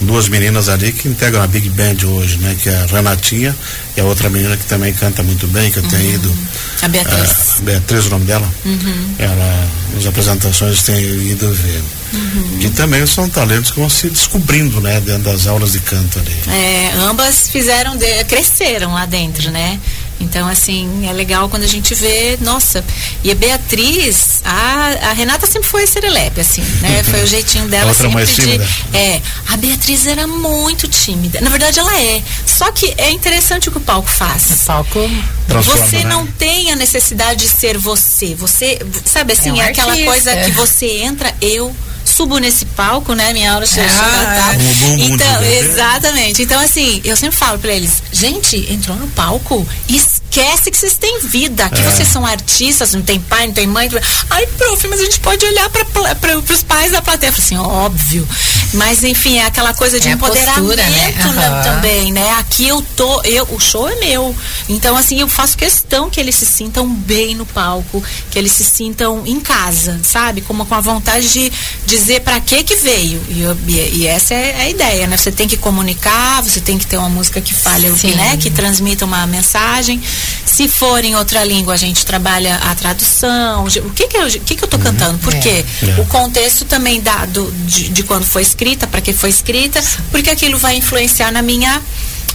duas 0.00 0.28
meninas 0.28 0.68
ali 0.68 0.92
que 0.92 1.08
integram 1.08 1.42
a 1.42 1.46
Big 1.46 1.68
Band 1.70 2.06
hoje, 2.06 2.38
né? 2.38 2.56
Que 2.60 2.68
é 2.68 2.76
a 2.82 2.86
Renatinha 2.86 3.54
e 3.96 4.00
a 4.00 4.04
outra 4.04 4.28
menina 4.28 4.56
que 4.56 4.64
também 4.64 4.92
canta 4.92 5.22
muito 5.22 5.46
bem, 5.48 5.70
que 5.70 5.78
eu 5.78 5.82
tenho 5.84 6.08
uhum. 6.08 6.14
ido. 6.14 6.38
A 6.82 6.88
Beatriz. 6.88 7.58
Uh, 7.58 7.62
Beatriz, 7.62 8.06
o 8.06 8.10
nome 8.10 8.24
dela. 8.24 8.48
Uhum. 8.64 9.14
Ela, 9.18 9.68
nas 9.94 10.06
apresentações 10.06 10.82
tenho 10.82 11.22
ido 11.22 11.52
ver. 11.52 11.82
Uhum. 12.12 12.58
E 12.60 12.70
também 12.70 13.06
são 13.06 13.28
talentos 13.28 13.70
que 13.70 13.80
vão 13.80 13.88
se 13.88 14.08
descobrindo, 14.08 14.80
né? 14.80 15.00
Dentro 15.00 15.22
das 15.22 15.46
aulas 15.46 15.72
de 15.72 15.80
canto 15.80 16.18
ali. 16.18 16.36
É, 16.48 16.92
ambas 16.98 17.48
fizeram, 17.48 17.96
de, 17.96 18.24
cresceram 18.24 18.92
lá 18.92 19.06
dentro, 19.06 19.50
né? 19.50 19.80
Então, 20.20 20.48
assim, 20.48 21.06
é 21.06 21.12
legal 21.12 21.48
quando 21.48 21.64
a 21.64 21.68
gente 21.68 21.94
vê, 21.94 22.38
nossa, 22.40 22.84
e 23.22 23.30
a 23.30 23.34
Beatriz, 23.34 24.40
a, 24.44 24.83
a 25.02 25.12
Renata 25.12 25.46
sempre 25.46 25.68
foi 25.68 25.86
serelepe, 25.86 26.40
assim, 26.40 26.62
né? 26.80 27.02
Foi 27.10 27.22
o 27.22 27.26
jeitinho 27.26 27.68
dela 27.68 27.88
Outra 27.88 28.02
sempre 28.02 28.14
mais 28.14 28.34
tímida. 28.34 28.64
de. 28.64 28.96
É, 28.96 29.20
a 29.48 29.56
Beatriz 29.56 30.06
era 30.06 30.26
muito 30.26 30.88
tímida. 30.88 31.40
Na 31.40 31.50
verdade, 31.50 31.78
ela 31.78 32.00
é. 32.00 32.22
Só 32.46 32.70
que 32.72 32.94
é 32.96 33.10
interessante 33.10 33.68
o 33.68 33.72
que 33.72 33.78
o 33.78 33.80
palco 33.80 34.08
faz. 34.08 34.62
O 34.62 34.66
palco 34.66 35.10
você 35.48 35.98
né? 35.98 36.04
não 36.04 36.26
tem 36.26 36.72
a 36.72 36.76
necessidade 36.76 37.44
de 37.44 37.48
ser 37.48 37.78
você. 37.78 38.34
Você, 38.34 38.78
sabe 39.04 39.32
assim, 39.32 39.50
é, 39.50 39.52
um 39.52 39.62
é 39.62 39.68
aquela 39.68 39.96
coisa 40.04 40.36
que 40.36 40.50
você 40.52 40.86
entra, 41.02 41.34
eu 41.40 41.74
subo 42.04 42.38
nesse 42.38 42.64
palco, 42.64 43.14
né? 43.14 43.32
Minha 43.32 43.54
aula 43.54 43.66
chega 43.66 43.88
ah, 43.88 44.42
tá. 44.42 44.54
Então, 44.98 45.42
exatamente. 45.44 46.42
Então, 46.42 46.60
assim, 46.60 47.00
eu 47.04 47.16
sempre 47.16 47.36
falo 47.36 47.58
pra 47.58 47.72
eles, 47.72 48.02
gente, 48.12 48.56
entrou 48.72 48.96
no 48.96 49.08
palco, 49.08 49.66
esquece 49.88 50.23
esquece 50.34 50.70
que 50.70 50.76
vocês 50.76 50.96
têm 50.96 51.20
vida, 51.20 51.68
que 51.70 51.80
É. 51.80 51.90
vocês 51.90 52.08
são 52.08 52.26
artistas, 52.26 52.92
não 52.92 53.02
tem 53.02 53.20
pai, 53.20 53.46
não 53.46 53.54
tem 53.54 53.66
mãe. 53.66 53.88
Ai, 54.30 54.46
prof, 54.46 54.88
mas 54.88 55.00
a 55.00 55.04
gente 55.04 55.20
pode 55.20 55.44
olhar 55.46 55.68
para 55.70 56.38
os 56.38 56.62
pais 56.62 56.90
da 56.92 57.00
plateia. 57.00 57.32
Assim, 57.36 57.56
óbvio. 57.56 58.26
Mas 58.72 59.04
enfim, 59.04 59.38
é 59.38 59.44
aquela 59.46 59.72
coisa 59.74 60.00
de 60.00 60.08
É 60.08 60.12
empoderamento 60.12 60.54
postura, 60.60 60.82
né? 60.82 61.14
né, 61.14 61.22
Aham. 61.48 61.62
também, 61.62 62.12
né? 62.12 62.30
Aqui 62.38 62.66
eu 62.66 62.82
tô, 62.96 63.22
eu, 63.22 63.46
o 63.52 63.60
show 63.60 63.88
é 63.88 63.94
meu. 63.96 64.34
Então, 64.68 64.96
assim, 64.96 65.20
eu 65.20 65.28
faço 65.28 65.56
questão 65.56 66.10
que 66.10 66.18
eles 66.18 66.34
se 66.34 66.46
sintam 66.46 66.88
bem 66.88 67.34
no 67.36 67.46
palco, 67.46 68.02
que 68.30 68.38
eles 68.38 68.52
se 68.52 68.64
sintam 68.64 69.22
em 69.26 69.38
casa, 69.40 70.00
sabe? 70.02 70.40
Como 70.40 70.66
com 70.66 70.74
a 70.74 70.80
vontade 70.80 71.28
de 71.32 71.52
dizer 71.86 72.20
para 72.22 72.40
que 72.40 72.62
que 72.64 72.74
veio. 72.76 73.22
E, 73.28 73.40
eu- 73.42 73.56
e- 73.68 73.98
e 73.98 74.06
essa 74.06 74.34
é 74.34 74.62
a 74.62 74.68
ideia, 74.68 75.06
né? 75.06 75.16
Você 75.16 75.30
tem 75.30 75.46
que 75.46 75.56
comunicar, 75.56 76.42
você 76.42 76.60
tem 76.60 76.76
que 76.78 76.86
ter 76.86 76.96
uma 76.96 77.08
música 77.08 77.40
que 77.40 77.54
fale, 77.54 77.90
o 77.90 77.94
que, 77.94 78.08
Sim. 78.10 78.14
né? 78.14 78.36
Que 78.36 78.50
transmita 78.50 79.04
uma 79.04 79.26
mensagem. 79.26 80.02
Se 80.44 80.68
for 80.68 81.04
em 81.04 81.16
outra 81.16 81.44
língua, 81.44 81.74
a 81.74 81.76
gente 81.76 82.04
trabalha 82.06 82.56
a 82.56 82.74
tradução. 82.74 83.64
O 83.64 83.90
que 83.90 84.06
que 84.06 84.16
eu, 84.16 84.26
que 84.28 84.54
que 84.56 84.64
eu 84.64 84.68
tô 84.68 84.78
cantando? 84.78 85.18
Por 85.18 85.34
É. 85.34 85.38
quê? 85.38 85.64
É. 85.82 86.00
O 86.00 86.06
contexto 86.06 86.64
também 86.64 87.00
dado 87.00 87.52
de, 87.66 87.88
de 87.88 88.02
quando 88.02 88.24
foi 88.24 88.42
escrita, 88.42 88.86
para 88.86 89.00
que 89.00 89.12
foi 89.12 89.30
escrita, 89.30 89.82
porque 90.10 90.30
aquilo 90.30 90.58
vai 90.58 90.76
influenciar 90.76 91.30
na 91.32 91.42
minha 91.42 91.82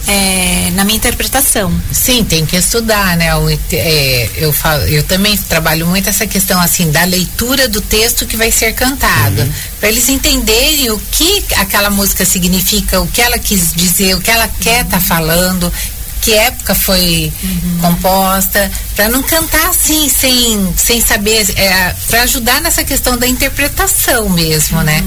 é, 0.06 0.70
na 0.74 0.84
minha 0.84 0.96
interpretação. 0.96 1.72
Sim, 1.92 2.24
tem 2.24 2.46
que 2.46 2.56
estudar, 2.56 3.16
né? 3.16 3.34
O 3.36 3.48
é, 3.72 4.30
eu, 4.36 4.52
falo, 4.52 4.82
eu 4.84 5.02
também 5.02 5.36
trabalho 5.36 5.86
muito 5.86 6.08
essa 6.08 6.26
questão 6.26 6.60
assim 6.60 6.90
da 6.90 7.04
leitura 7.04 7.68
do 7.68 7.80
texto 7.80 8.26
que 8.26 8.36
vai 8.36 8.50
ser 8.50 8.72
cantado, 8.72 9.46
para 9.78 9.88
eles 9.88 10.08
entenderem 10.08 10.90
o 10.90 10.98
que 11.12 11.44
aquela 11.56 11.90
música 11.90 12.24
significa, 12.24 13.00
o 13.00 13.06
que 13.06 13.20
ela 13.20 13.38
quis 13.38 13.72
dizer, 13.74 14.14
o 14.16 14.20
que 14.20 14.30
ela 14.30 14.48
quer 14.48 14.84
estar 14.84 15.00
falando, 15.00 15.72
que 16.20 16.32
época 16.32 16.74
foi 16.74 17.32
composta, 17.80 18.70
para 18.94 19.08
não 19.08 19.22
cantar 19.22 19.68
assim 19.68 20.08
sem 20.08 20.72
sem 20.76 21.00
saber, 21.00 21.48
é, 21.56 21.94
para 22.08 22.22
ajudar 22.22 22.60
nessa 22.60 22.84
questão 22.84 23.16
da 23.16 23.26
interpretação 23.26 24.28
mesmo, 24.28 24.82
né? 24.82 25.02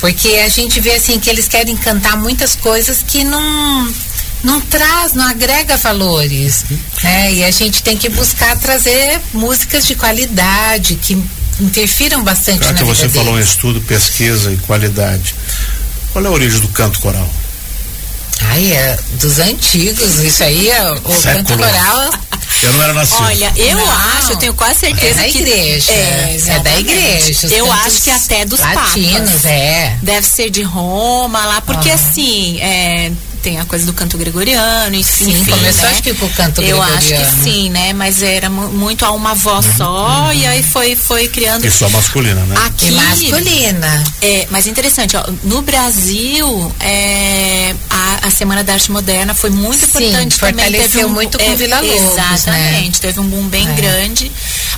Porque 0.00 0.28
a 0.44 0.48
gente 0.48 0.80
vê 0.80 0.92
assim 0.94 1.18
que 1.18 1.28
eles 1.30 1.46
querem 1.48 1.76
cantar 1.76 2.16
muitas 2.16 2.54
coisas 2.54 3.02
que 3.06 3.24
não 3.24 3.94
não 4.42 4.60
traz, 4.60 5.14
não 5.14 5.26
agrega 5.26 5.76
valores, 5.76 6.64
né? 7.02 7.32
E 7.32 7.44
a 7.44 7.50
gente 7.50 7.82
tem 7.82 7.96
que 7.96 8.08
buscar 8.10 8.58
trazer 8.58 9.20
músicas 9.32 9.86
de 9.86 9.94
qualidade 9.94 10.96
que 10.96 11.16
interfiram 11.60 12.22
bastante 12.22 12.64
Já 12.64 12.72
na 12.72 12.78
vida 12.78 12.84
você 12.84 13.08
falou 13.08 13.34
em 13.34 13.36
deles. 13.36 13.50
estudo, 13.50 13.80
pesquisa 13.82 14.52
e 14.52 14.56
qualidade. 14.58 15.34
Qual 16.12 16.24
é 16.24 16.28
a 16.28 16.30
origem 16.30 16.60
do 16.60 16.68
canto 16.68 17.00
coral? 17.00 17.28
Ai, 18.50 18.72
é 18.72 18.98
dos 19.20 19.38
antigos, 19.38 20.18
isso 20.20 20.44
aí 20.44 20.70
é 20.70 20.90
o 20.92 20.94
canto 21.00 21.20
Século. 21.20 21.58
coral 21.58 22.10
Eu 22.62 22.72
não 22.72 22.82
era 22.82 22.92
nascido. 22.94 23.22
Olha, 23.22 23.52
eu 23.56 23.76
Não, 23.78 23.92
acho, 24.18 24.32
eu 24.32 24.36
tenho 24.36 24.54
quase 24.54 24.80
certeza 24.80 25.20
é 25.20 25.26
da 25.26 25.32
que 25.32 25.38
igreja, 25.38 25.92
é, 25.92 26.40
é, 26.46 26.58
da 26.60 26.78
igreja. 26.78 27.46
Eu 27.48 27.70
acho 27.72 28.02
que 28.02 28.10
até 28.10 28.44
dos 28.44 28.60
latinos, 28.60 29.30
papas. 29.30 29.44
é. 29.46 29.96
Deve 30.02 30.26
ser 30.26 30.50
de 30.50 30.62
Roma 30.62 31.44
lá, 31.46 31.60
porque 31.60 31.90
Ah. 31.90 31.94
assim, 31.94 32.58
é, 32.60 33.10
tem 33.44 33.60
a 33.60 33.64
coisa 33.66 33.84
do 33.84 33.92
canto 33.92 34.16
gregoriano, 34.16 34.96
enfim. 34.96 35.26
Sim, 35.26 35.30
enfim, 35.32 35.50
começou 35.52 35.82
né? 35.82 35.90
acho 35.90 36.02
que 36.02 36.14
com 36.14 36.24
o 36.24 36.30
canto 36.30 36.62
Eu 36.62 36.80
acho 36.82 36.96
gregoriano. 37.08 37.24
Uhum. 37.36 37.42
que 37.42 37.50
sim, 37.50 37.68
né? 37.70 37.92
Mas 37.92 38.22
era 38.22 38.48
mu- 38.48 38.68
muito 38.70 39.04
a 39.04 39.10
uma 39.12 39.34
voz 39.34 39.66
só 39.76 40.32
e 40.32 40.46
aí 40.46 40.62
foi, 40.62 40.96
foi 40.96 41.28
criando. 41.28 41.64
E 41.66 41.70
só 41.70 41.88
masculina, 41.90 42.40
né? 42.46 42.56
Aqui, 42.66 42.86
E 42.86 42.90
masculina. 42.92 44.04
é, 44.22 44.46
mas 44.50 44.66
interessante, 44.66 45.14
ó, 45.16 45.22
no 45.42 45.60
Brasil, 45.60 46.72
é, 46.80 47.74
a, 47.90 48.28
a 48.28 48.30
Semana 48.30 48.64
da 48.64 48.72
Arte 48.72 48.90
Moderna 48.90 49.34
foi 49.34 49.50
muito 49.50 49.78
Sim, 49.86 49.98
importante 50.06 50.38
também. 50.40 50.54
fortaleceu 50.64 50.90
Teve 50.90 51.04
um, 51.04 51.08
muito 51.10 51.38
com 51.38 51.56
Vila 51.56 51.80
Lobos, 51.80 52.00
né? 52.00 52.34
Exatamente, 52.34 53.00
teve 53.02 53.20
um 53.20 53.26
boom 53.28 53.46
bem 53.48 53.68
É. 53.68 53.72
grande. 53.74 54.32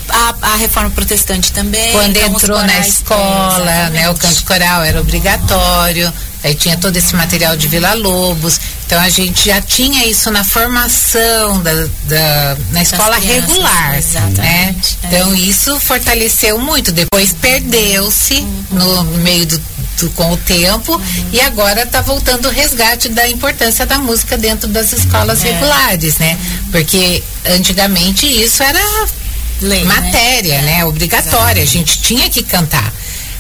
A, 0.09 0.35
a 0.43 0.57
Reforma 0.57 0.91
Protestante 0.91 1.53
também. 1.53 1.93
Quando 1.93 2.17
então 2.17 2.29
entrou 2.33 2.59
na 2.65 2.81
escola, 2.81 3.71
é, 3.71 3.91
né, 3.91 4.11
o 4.11 4.15
canto 4.15 4.45
coral 4.45 4.83
era 4.83 5.01
obrigatório, 5.01 6.13
aí 6.47 6.55
tinha 6.55 6.77
todo 6.77 6.97
esse 6.97 7.15
material 7.17 7.57
de 7.57 7.69
Vila 7.69 7.93
Lobos. 7.95 8.59
Então 8.87 9.01
a 9.01 9.09
gente 9.09 9.47
já 9.47 9.61
tinha 9.61 10.07
isso 10.07 10.31
na 10.31 10.45
formação 10.45 11.61
da, 11.63 11.73
da- 12.05 12.57
na 12.71 12.83
escola 12.83 13.17
crianças, 13.21 13.51
regular, 13.51 13.99
exatamente, 13.99 14.39
né? 14.43 14.75
é. 15.03 15.07
Então 15.09 15.35
isso 15.35 15.79
fortaleceu 15.81 16.59
muito. 16.59 16.93
Depois 16.93 17.33
perdeu-se 17.33 18.41
no 18.71 19.05
meio 19.19 19.47
do, 19.47 19.61
com 20.15 20.33
o 20.33 20.37
tempo 20.37 21.01
e 21.33 21.41
agora 21.41 21.83
está 21.83 22.01
voltando 22.01 22.47
o 22.47 22.51
resgate 22.51 23.09
da 23.09 23.27
importância 23.29 23.85
da 23.87 23.99
música 23.99 24.37
dentro 24.39 24.69
das 24.69 24.93
escolas 24.93 25.43
É. 25.45 25.51
regulares, 25.53 26.19
né? 26.19 26.39
Porque 26.71 27.23
antigamente 27.47 28.27
isso 28.27 28.63
era 28.63 28.79
Lei, 29.63 29.85
né? 29.85 29.87
matéria, 29.95 30.61
né? 30.63 30.85
Obrigatória. 30.85 31.63
A 31.63 31.67
gente 31.67 32.01
tinha 32.03 32.29
que 32.31 32.43
cantar. 32.43 32.93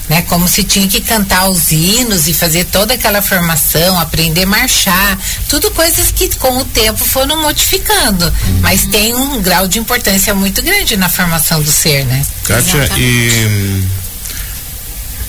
Né, 0.08 0.22
como 0.22 0.46
se 0.46 0.62
tinha 0.62 0.86
que 0.86 1.00
cantar 1.00 1.48
os 1.48 1.72
hinos 1.72 2.28
e 2.28 2.32
fazer 2.32 2.64
toda 2.66 2.94
aquela 2.94 3.20
formação, 3.20 3.98
aprender 3.98 4.44
a 4.44 4.46
marchar, 4.46 5.18
tudo 5.48 5.68
coisas 5.72 6.12
que 6.12 6.28
com 6.36 6.58
o 6.58 6.64
tempo 6.64 7.04
foram 7.04 7.42
modificando, 7.42 8.32
mas 8.60 8.86
tem 8.86 9.12
um 9.16 9.42
grau 9.42 9.66
de 9.66 9.80
importância 9.80 10.32
muito 10.32 10.62
grande 10.62 10.96
na 10.96 11.08
formação 11.08 11.60
do 11.60 11.68
ser, 11.72 12.04
né? 12.04 12.24
Kátia, 12.44 12.84
Exatamente. 12.84 13.00
e 13.00 13.84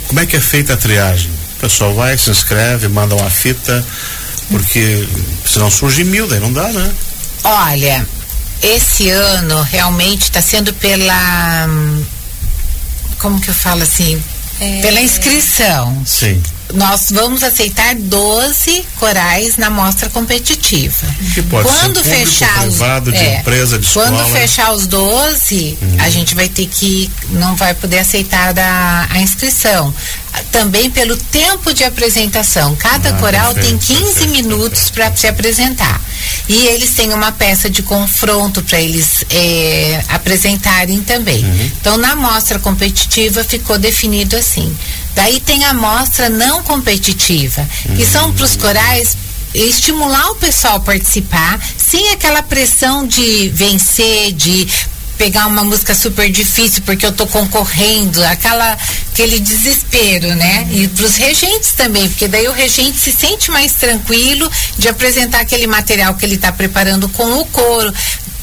como 0.07 0.19
é 0.19 0.27
que 0.27 0.35
é 0.35 0.39
feita 0.39 0.73
a 0.73 0.77
triagem? 0.77 1.31
O 1.57 1.59
pessoal 1.59 1.95
vai, 1.95 2.15
se 2.15 2.29
inscreve, 2.29 2.87
manda 2.87 3.15
uma 3.15 3.31
fita, 3.31 3.83
porque 4.51 5.07
senão 5.43 5.71
surge 5.71 6.03
mil, 6.03 6.27
daí 6.27 6.39
não 6.39 6.53
dá, 6.53 6.67
né? 6.67 6.91
Olha, 7.43 8.07
esse 8.61 9.09
ano 9.09 9.61
realmente 9.63 10.23
está 10.23 10.41
sendo 10.41 10.71
pela. 10.73 11.65
hum, 11.67 12.03
Como 13.17 13.41
que 13.41 13.49
eu 13.49 13.55
falo 13.55 13.81
assim? 13.81 14.21
É. 14.59 14.81
Pela 14.81 15.01
inscrição. 15.01 16.01
Sim. 16.05 16.41
Nós 16.73 17.07
vamos 17.11 17.43
aceitar 17.43 17.95
12 17.95 18.85
corais 18.99 19.55
na 19.55 19.69
mostra 19.69 20.09
competitiva. 20.09 21.07
Que 21.33 21.41
pode 21.43 21.67
quando 21.67 22.03
ser 22.03 22.09
público, 22.09 22.27
fechar 22.27 22.67
os 22.67 22.75
privado, 22.75 23.11
de 23.11 23.17
é, 23.17 23.39
empresa, 23.39 23.79
de 23.79 23.87
quando 23.87 24.15
escola. 24.15 24.25
Uhum. 24.25 24.33
fechar 24.33 24.71
os 24.73 24.85
12, 24.87 25.77
a 25.99 26.09
gente 26.09 26.35
vai 26.35 26.49
ter 26.49 26.67
que 26.67 27.09
não 27.29 27.55
vai 27.55 27.73
poder 27.73 27.99
aceitar 27.99 28.53
a, 28.59 29.07
a 29.09 29.21
inscrição. 29.21 29.93
Também 30.51 30.89
pelo 30.89 31.15
tempo 31.17 31.73
de 31.73 31.83
apresentação. 31.83 32.75
Cada 32.75 33.09
Ah, 33.09 33.13
coral 33.13 33.53
tem 33.53 33.77
perfeito, 33.77 33.85
15 33.87 34.13
perfeito, 34.13 34.29
minutos 34.31 34.89
para 34.89 35.15
se 35.15 35.27
apresentar. 35.27 36.01
E 36.49 36.67
eles 36.67 36.91
têm 36.91 37.13
uma 37.13 37.31
peça 37.31 37.69
de 37.69 37.81
confronto 37.83 38.61
para 38.63 38.79
eles 38.79 39.23
eh, 39.29 40.03
apresentarem 40.09 41.01
também. 41.01 41.43
Uhum. 41.43 41.71
Então, 41.79 41.97
na 41.97 42.15
mostra 42.15 42.59
competitiva 42.59 43.43
ficou 43.43 43.77
definido 43.77 44.35
assim. 44.35 44.75
Daí 45.13 45.39
tem 45.39 45.65
a 45.65 45.73
mostra 45.73 46.29
não 46.29 46.61
competitiva, 46.63 47.67
que 47.95 48.05
são 48.05 48.31
para 48.33 48.45
os 48.45 48.55
corais 48.55 49.17
estimular 49.53 50.29
o 50.31 50.35
pessoal 50.35 50.75
a 50.75 50.79
participar, 50.79 51.59
sem 51.77 52.09
aquela 52.11 52.43
pressão 52.43 53.05
de 53.07 53.49
vencer, 53.49 54.31
de 54.33 54.67
pegar 55.17 55.47
uma 55.47 55.63
música 55.63 55.95
super 55.95 56.29
difícil 56.31 56.83
porque 56.85 57.05
eu 57.05 57.11
tô 57.11 57.25
concorrendo, 57.27 58.23
aquela 58.25 58.77
aquele 59.11 59.39
desespero, 59.39 60.35
né? 60.35 60.67
E 60.71 60.87
para 60.87 61.05
os 61.05 61.15
regentes 61.15 61.71
também, 61.71 62.07
porque 62.07 62.27
daí 62.27 62.47
o 62.47 62.51
regente 62.51 62.97
se 62.97 63.11
sente 63.11 63.49
mais 63.49 63.73
tranquilo 63.73 64.49
de 64.77 64.87
apresentar 64.87 65.39
aquele 65.39 65.65
material 65.65 66.13
que 66.13 66.23
ele 66.23 66.35
está 66.35 66.51
preparando 66.51 67.09
com 67.09 67.39
o 67.39 67.45
coro. 67.45 67.93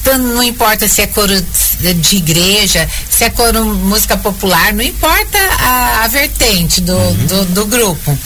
Então, 0.00 0.18
não 0.18 0.42
importa 0.42 0.86
se 0.86 1.00
é 1.00 1.06
coro 1.06 1.32
de 1.80 2.16
igreja, 2.16 2.86
se 3.08 3.24
é 3.24 3.30
coro 3.30 3.64
música 3.64 4.16
popular, 4.18 4.74
não 4.74 4.82
importa 4.82 5.38
a, 5.58 6.04
a 6.04 6.08
vertente 6.08 6.80
do, 6.80 7.14
do, 7.26 7.44
do 7.46 7.66
grupo. 7.66 8.18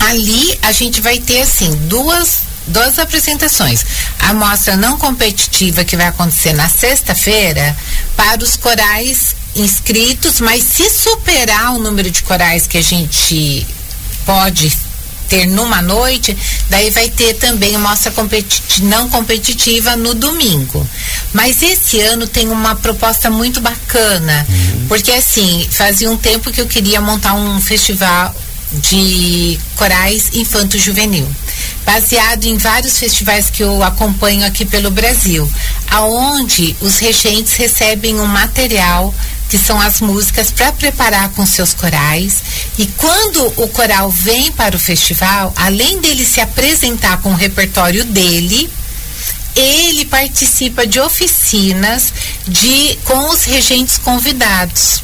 Ali 0.00 0.58
a 0.62 0.72
gente 0.72 1.00
vai 1.00 1.18
ter 1.18 1.42
assim 1.42 1.70
duas 1.88 2.47
duas 2.68 2.98
apresentações. 2.98 3.84
A 4.20 4.32
mostra 4.32 4.76
não 4.76 4.98
competitiva 4.98 5.84
que 5.84 5.96
vai 5.96 6.06
acontecer 6.06 6.52
na 6.52 6.68
sexta-feira 6.68 7.76
para 8.16 8.42
os 8.42 8.56
corais 8.56 9.34
inscritos, 9.56 10.40
mas 10.40 10.62
se 10.62 10.88
superar 10.90 11.74
o 11.74 11.78
número 11.78 12.10
de 12.10 12.22
corais 12.22 12.66
que 12.66 12.78
a 12.78 12.82
gente 12.82 13.66
pode 14.24 14.76
ter 15.28 15.46
numa 15.46 15.82
noite, 15.82 16.36
daí 16.70 16.90
vai 16.90 17.10
ter 17.10 17.34
também 17.34 17.76
mostra 17.76 18.10
competi 18.10 18.82
não 18.82 19.08
competitiva 19.10 19.94
no 19.94 20.14
domingo. 20.14 20.86
Mas 21.32 21.62
esse 21.62 22.00
ano 22.00 22.26
tem 22.26 22.48
uma 22.48 22.74
proposta 22.74 23.30
muito 23.30 23.60
bacana, 23.60 24.46
porque 24.88 25.12
assim, 25.12 25.66
fazia 25.70 26.10
um 26.10 26.16
tempo 26.16 26.50
que 26.50 26.60
eu 26.60 26.66
queria 26.66 27.00
montar 27.00 27.34
um 27.34 27.60
festival 27.60 28.34
de 28.72 29.58
corais 29.76 30.30
infanto-juvenil, 30.34 31.26
baseado 31.84 32.44
em 32.44 32.56
vários 32.58 32.98
festivais 32.98 33.48
que 33.48 33.62
eu 33.62 33.82
acompanho 33.82 34.44
aqui 34.44 34.64
pelo 34.64 34.90
Brasil, 34.90 35.50
aonde 35.90 36.76
os 36.80 36.98
regentes 36.98 37.54
recebem 37.54 38.20
um 38.20 38.26
material 38.26 39.14
que 39.48 39.56
são 39.56 39.80
as 39.80 40.00
músicas 40.00 40.50
para 40.50 40.72
preparar 40.72 41.30
com 41.30 41.46
seus 41.46 41.72
corais. 41.72 42.42
E 42.76 42.86
quando 42.86 43.46
o 43.56 43.68
coral 43.68 44.10
vem 44.10 44.52
para 44.52 44.76
o 44.76 44.78
festival, 44.78 45.52
além 45.56 46.00
dele 46.00 46.24
se 46.24 46.40
apresentar 46.40 47.22
com 47.22 47.30
o 47.30 47.36
repertório 47.36 48.04
dele, 48.04 48.70
ele 49.56 50.04
participa 50.04 50.86
de 50.86 51.00
oficinas 51.00 52.12
de 52.46 52.98
com 53.04 53.30
os 53.30 53.44
regentes 53.44 53.98
convidados. 53.98 55.02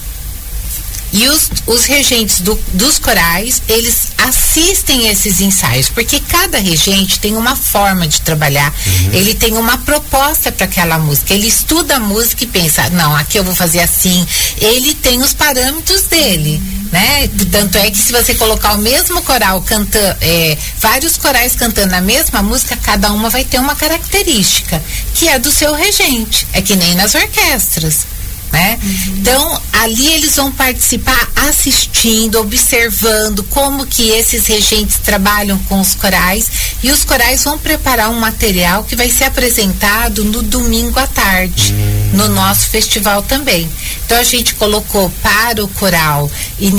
E 1.14 1.28
os, 1.28 1.48
os 1.68 1.84
regentes 1.84 2.40
do, 2.40 2.58
dos 2.72 2.98
corais, 2.98 3.62
eles 3.68 4.08
assistem 4.18 5.06
esses 5.06 5.40
ensaios, 5.40 5.88
porque 5.88 6.18
cada 6.18 6.58
regente 6.58 7.20
tem 7.20 7.36
uma 7.36 7.54
forma 7.54 8.08
de 8.08 8.20
trabalhar, 8.20 8.74
uhum. 8.84 9.12
ele 9.12 9.32
tem 9.32 9.56
uma 9.56 9.78
proposta 9.78 10.50
para 10.50 10.64
aquela 10.64 10.98
música, 10.98 11.32
ele 11.32 11.46
estuda 11.46 11.96
a 11.96 12.00
música 12.00 12.42
e 12.42 12.48
pensa, 12.48 12.90
não, 12.90 13.14
aqui 13.14 13.38
eu 13.38 13.44
vou 13.44 13.54
fazer 13.54 13.78
assim. 13.78 14.26
Ele 14.58 14.92
tem 14.92 15.22
os 15.22 15.32
parâmetros 15.32 16.02
dele, 16.02 16.60
né? 16.90 17.30
Tanto 17.48 17.78
é 17.78 17.92
que 17.92 17.98
se 17.98 18.10
você 18.10 18.34
colocar 18.34 18.72
o 18.72 18.78
mesmo 18.78 19.22
coral 19.22 19.62
cantando, 19.62 20.16
é, 20.20 20.58
vários 20.80 21.16
corais 21.16 21.54
cantando 21.54 21.94
a 21.94 22.00
mesma 22.00 22.42
música, 22.42 22.76
cada 22.76 23.12
uma 23.12 23.30
vai 23.30 23.44
ter 23.44 23.60
uma 23.60 23.76
característica, 23.76 24.82
que 25.14 25.28
é 25.28 25.38
do 25.38 25.52
seu 25.52 25.74
regente. 25.74 26.44
É 26.52 26.60
que 26.60 26.74
nem 26.74 26.96
nas 26.96 27.14
orquestras 27.14 28.13
né? 28.52 28.78
Uhum. 28.82 29.14
Então, 29.18 29.62
ali 29.72 30.06
eles 30.12 30.36
vão 30.36 30.50
participar 30.52 31.30
assistindo, 31.34 32.40
observando 32.40 33.42
como 33.44 33.86
que 33.86 34.10
esses 34.10 34.46
regentes 34.46 34.98
trabalham 34.98 35.58
com 35.64 35.80
os 35.80 35.94
corais 35.94 36.50
e 36.82 36.90
os 36.90 37.04
corais 37.04 37.44
vão 37.44 37.58
preparar 37.58 38.10
um 38.10 38.20
material 38.20 38.84
que 38.84 38.96
vai 38.96 39.10
ser 39.10 39.24
apresentado 39.24 40.24
no 40.24 40.42
domingo 40.42 40.98
à 40.98 41.06
tarde, 41.06 41.72
uhum. 41.72 42.10
no 42.14 42.28
nosso 42.28 42.68
festival 42.68 43.22
também. 43.22 43.68
Então, 44.06 44.18
a 44.18 44.24
gente 44.24 44.54
colocou 44.54 45.10
para 45.22 45.64
o 45.64 45.68
coral 45.68 46.30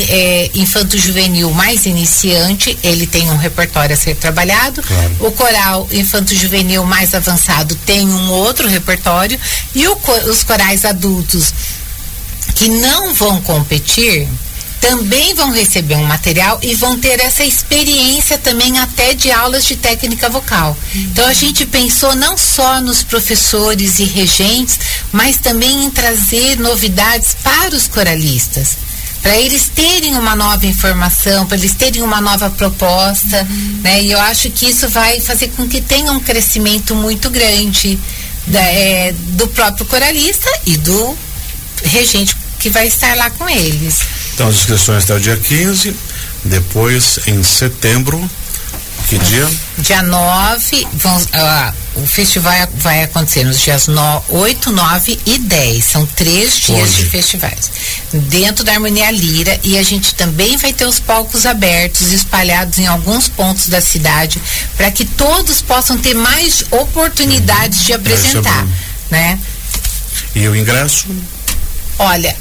é, 0.09 0.51
infanto-juvenil 0.53 1.51
mais 1.51 1.85
iniciante, 1.85 2.77
ele 2.83 3.05
tem 3.07 3.29
um 3.29 3.37
repertório 3.37 3.93
a 3.93 3.97
ser 3.97 4.15
trabalhado. 4.15 4.81
Claro. 4.81 5.15
O 5.19 5.31
coral 5.31 5.87
infanto-juvenil 5.91 6.83
mais 6.85 7.13
avançado 7.13 7.75
tem 7.85 8.07
um 8.07 8.31
outro 8.31 8.67
repertório 8.67 9.39
e 9.73 9.87
o, 9.87 9.97
os 10.29 10.43
corais 10.43 10.85
adultos 10.85 11.53
que 12.55 12.69
não 12.69 13.13
vão 13.13 13.41
competir 13.41 14.27
também 14.85 15.33
vão 15.33 15.51
receber 15.51 15.95
um 15.95 16.03
material 16.03 16.59
e 16.61 16.75
vão 16.75 16.99
ter 16.99 17.19
essa 17.19 17.43
experiência 17.43 18.37
também 18.37 18.77
até 18.77 19.15
de 19.15 19.31
aulas 19.31 19.65
de 19.65 19.75
técnica 19.75 20.29
vocal. 20.29 20.77
Uhum. 20.93 21.01
Então 21.01 21.25
a 21.25 21.33
gente 21.33 21.65
pensou 21.65 22.15
não 22.15 22.37
só 22.37 22.79
nos 22.81 23.01
professores 23.01 23.97
e 23.97 24.03
regentes, 24.03 24.77
mas 25.11 25.37
também 25.37 25.85
em 25.85 25.89
trazer 25.89 26.59
novidades 26.59 27.35
para 27.41 27.75
os 27.75 27.87
coralistas. 27.87 28.77
Para 29.23 29.35
eles 29.37 29.71
terem 29.73 30.15
uma 30.19 30.35
nova 30.35 30.67
informação, 30.67 31.47
para 31.47 31.57
eles 31.57 31.73
terem 31.73 32.03
uma 32.03 32.21
nova 32.21 32.51
proposta, 32.51 33.41
uhum. 33.49 33.79
né? 33.81 34.03
E 34.03 34.11
eu 34.11 34.19
acho 34.19 34.51
que 34.51 34.67
isso 34.67 34.87
vai 34.87 35.19
fazer 35.19 35.47
com 35.57 35.67
que 35.67 35.81
tenha 35.81 36.11
um 36.11 36.19
crescimento 36.19 36.93
muito 36.93 37.31
grande 37.31 37.97
da, 38.45 38.61
é, 38.61 39.15
do 39.29 39.47
próprio 39.47 39.83
coralista 39.87 40.47
e 40.67 40.77
do 40.77 41.17
regente 41.83 42.35
que 42.65 42.71
vai 42.71 42.87
estar 42.87 43.15
lá 43.15 43.29
com 43.29 43.47
eles. 43.47 43.99
Então 44.33 44.47
as 44.47 44.55
inscrições 44.55 45.03
até 45.03 45.13
o 45.13 45.19
dia 45.19 45.37
15, 45.37 45.95
depois 46.43 47.19
em 47.27 47.43
setembro, 47.43 48.27
que 49.07 49.19
dia? 49.19 49.47
Dia 49.77 50.01
9, 50.01 50.87
vão, 50.93 51.15
uh, 51.15 51.73
o 51.93 52.07
festival 52.07 52.55
vai 52.77 53.03
acontecer 53.03 53.43
nos 53.43 53.59
dias 53.59 53.87
no, 53.87 54.23
8, 54.29 54.71
9 54.71 55.19
e 55.27 55.37
10. 55.37 55.85
São 55.85 56.07
três 56.07 56.57
dias 56.57 56.89
Onde? 56.89 57.03
de 57.03 57.05
festivais. 57.05 57.69
Dentro 58.11 58.63
da 58.63 58.71
Harmonia 58.71 59.11
Lira 59.11 59.59
e 59.61 59.77
a 59.77 59.83
gente 59.83 60.15
também 60.15 60.57
vai 60.57 60.73
ter 60.73 60.87
os 60.87 60.99
palcos 60.99 61.45
abertos, 61.45 62.11
espalhados 62.11 62.79
em 62.79 62.87
alguns 62.87 63.27
pontos 63.27 63.69
da 63.69 63.79
cidade, 63.79 64.41
para 64.75 64.89
que 64.89 65.05
todos 65.05 65.61
possam 65.61 65.99
ter 65.99 66.15
mais 66.15 66.65
oportunidades 66.71 67.83
de 67.83 67.93
apresentar. 67.93 68.65
É 69.11 69.13
né? 69.13 69.39
E 70.33 70.47
o 70.47 70.55
ingresso? 70.55 71.05
Olha, 71.99 72.35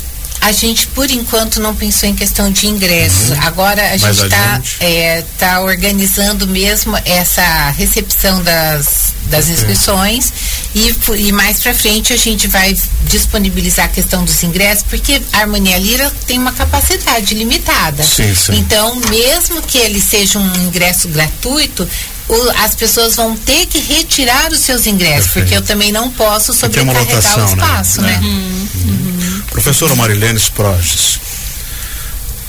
a 0.45 0.53
gente, 0.53 0.87
por 0.89 1.11
enquanto, 1.11 1.59
não 1.59 1.75
pensou 1.75 2.07
em 2.07 2.15
questão 2.15 2.53
de 2.53 2.67
ingresso. 2.67 3.33
Uhum. 3.33 3.41
Agora 3.45 3.83
a 3.93 3.97
gente 3.97 4.25
está 4.25 4.61
é, 4.79 5.25
tá 5.39 5.63
organizando 5.63 6.47
mesmo 6.47 6.95
essa 7.03 7.71
recepção 7.71 8.43
das, 8.43 9.15
das 9.31 9.49
inscrições 9.49 10.31
e, 10.75 10.95
e 11.17 11.33
mais 11.33 11.61
para 11.61 11.73
frente 11.73 12.13
a 12.13 12.17
gente 12.19 12.47
vai 12.47 12.76
disponibilizar 13.04 13.87
a 13.87 13.89
questão 13.89 14.23
dos 14.23 14.43
ingressos, 14.43 14.85
porque 14.85 15.23
a 15.33 15.39
Harmonia 15.39 15.78
Lira 15.78 16.13
tem 16.26 16.39
uma 16.39 16.52
capacidade 16.52 17.35
limitada. 17.35 18.02
Sim, 18.02 18.35
sim. 18.35 18.57
Então, 18.57 18.95
mesmo 19.09 19.63
que 19.63 19.78
ele 19.78 20.00
seja 20.00 20.39
um 20.39 20.54
ingresso 20.57 21.09
gratuito, 21.09 21.89
o, 22.28 22.50
as 22.63 22.75
pessoas 22.75 23.17
vão 23.17 23.35
ter 23.35 23.67
que 23.67 23.78
retirar 23.78 24.52
os 24.52 24.61
seus 24.61 24.87
ingressos, 24.87 25.33
Perfeito. 25.33 25.47
porque 25.47 25.57
eu 25.57 25.63
também 25.63 25.91
não 25.91 26.11
posso 26.11 26.52
sobrecarregar 26.52 27.39
o 27.39 27.41
né? 27.41 27.47
espaço, 27.47 28.02
né? 28.02 28.13
né? 28.13 28.21
Uhum. 28.23 28.69
Uhum. 28.85 29.14
Professora 29.54 29.95
Marilene 29.95 30.36
Sproges, 30.36 31.21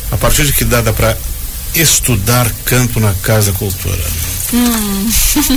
a 0.10 0.18
partir 0.18 0.44
de 0.48 0.54
que 0.54 0.66
dá 0.66 0.82
para 0.92 1.16
estudar 1.76 2.52
canto 2.66 3.00
na 3.00 3.14
Casa 3.22 3.52
Cultura? 3.52 4.04
Hum. 4.54 5.10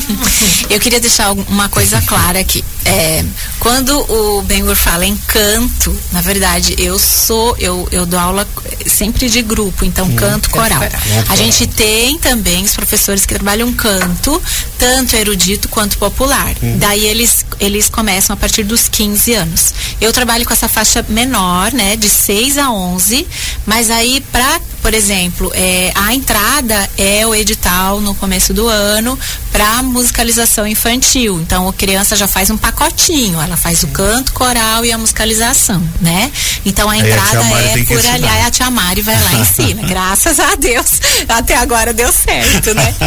Eu 0.71 0.81
queria 0.81 1.01
deixar 1.01 1.33
uma 1.33 1.69
coisa 1.69 2.01
clara 2.03 2.41
aqui. 2.41 2.65
É, 2.85 3.25
quando 3.61 3.99
o 4.11 4.43
Bengur 4.43 4.75
fala 4.75 5.05
em 5.05 5.17
canto, 5.17 5.95
na 6.11 6.23
verdade, 6.23 6.75
eu 6.79 6.99
sou, 6.99 7.55
eu, 7.59 7.87
eu 7.93 8.07
dou 8.07 8.19
aula 8.19 8.49
sempre 8.87 9.29
de 9.29 9.43
grupo, 9.43 9.85
então 9.85 10.07
hum, 10.07 10.17
canto 10.17 10.49
coral. 10.49 10.81
A 11.29 11.37
gente 11.37 11.67
tem 11.67 12.19
também 12.19 12.65
os 12.65 12.75
professores 12.75 13.27
que 13.27 13.35
trabalham 13.35 13.71
canto, 13.75 14.41
tanto 14.79 15.15
erudito 15.17 15.69
quanto 15.69 15.99
popular. 15.99 16.55
Hum. 16.63 16.79
Daí 16.79 17.05
eles, 17.05 17.45
eles 17.61 17.91
começam 17.91 18.33
a 18.33 18.37
partir 18.37 18.63
dos 18.63 18.89
15 18.89 19.35
anos. 19.35 19.75
Eu 20.01 20.13
trabalho 20.13 20.47
com 20.47 20.53
essa 20.53 20.69
faixa 20.69 21.05
menor, 21.11 21.73
né, 21.73 21.95
de 21.95 22.09
6 22.09 22.57
a 22.57 22.71
11, 22.71 23.27
mas 23.67 23.91
aí 23.91 24.23
para 24.33 24.61
por 24.89 24.95
exemplo, 24.95 25.53
é, 25.55 25.93
a 25.95 26.15
entrada 26.15 26.89
é 26.97 27.27
o 27.27 27.35
edital 27.35 28.01
no 28.01 28.15
começo 28.15 28.55
do 28.55 28.67
ano 28.67 29.19
para 29.53 29.83
musicalização 29.83 30.67
infantil. 30.67 31.39
Então 31.43 31.69
a 31.69 31.75
criança 31.75 32.17
já 32.17 32.27
faz 32.27 32.49
um 32.49 32.57
pacotinho, 32.57 33.39
ela 33.39 33.55
faz 33.55 33.83
o 33.83 33.89
canto 33.89 34.33
coral 34.33 34.87
e 34.87 34.91
a 34.91 34.97
musicalização, 34.97 35.87
né? 36.01 36.33
Então 36.65 36.89
a 36.89 36.97
entrada 36.97 37.39
a 37.39 37.61
é 37.61 37.85
por 37.85 38.07
ali, 38.07 38.27
aí 38.27 38.43
a 38.47 38.51
tia 38.51 38.71
Mari 38.71 39.03
vai 39.03 39.23
lá 39.23 39.35
em 39.35 39.45
cima. 39.45 39.83
Graças 39.89 40.41
a 40.41 40.55
Deus, 40.55 41.03
até 41.29 41.55
agora 41.59 41.93
deu 41.93 42.11
certo, 42.11 42.73
né? 42.73 42.95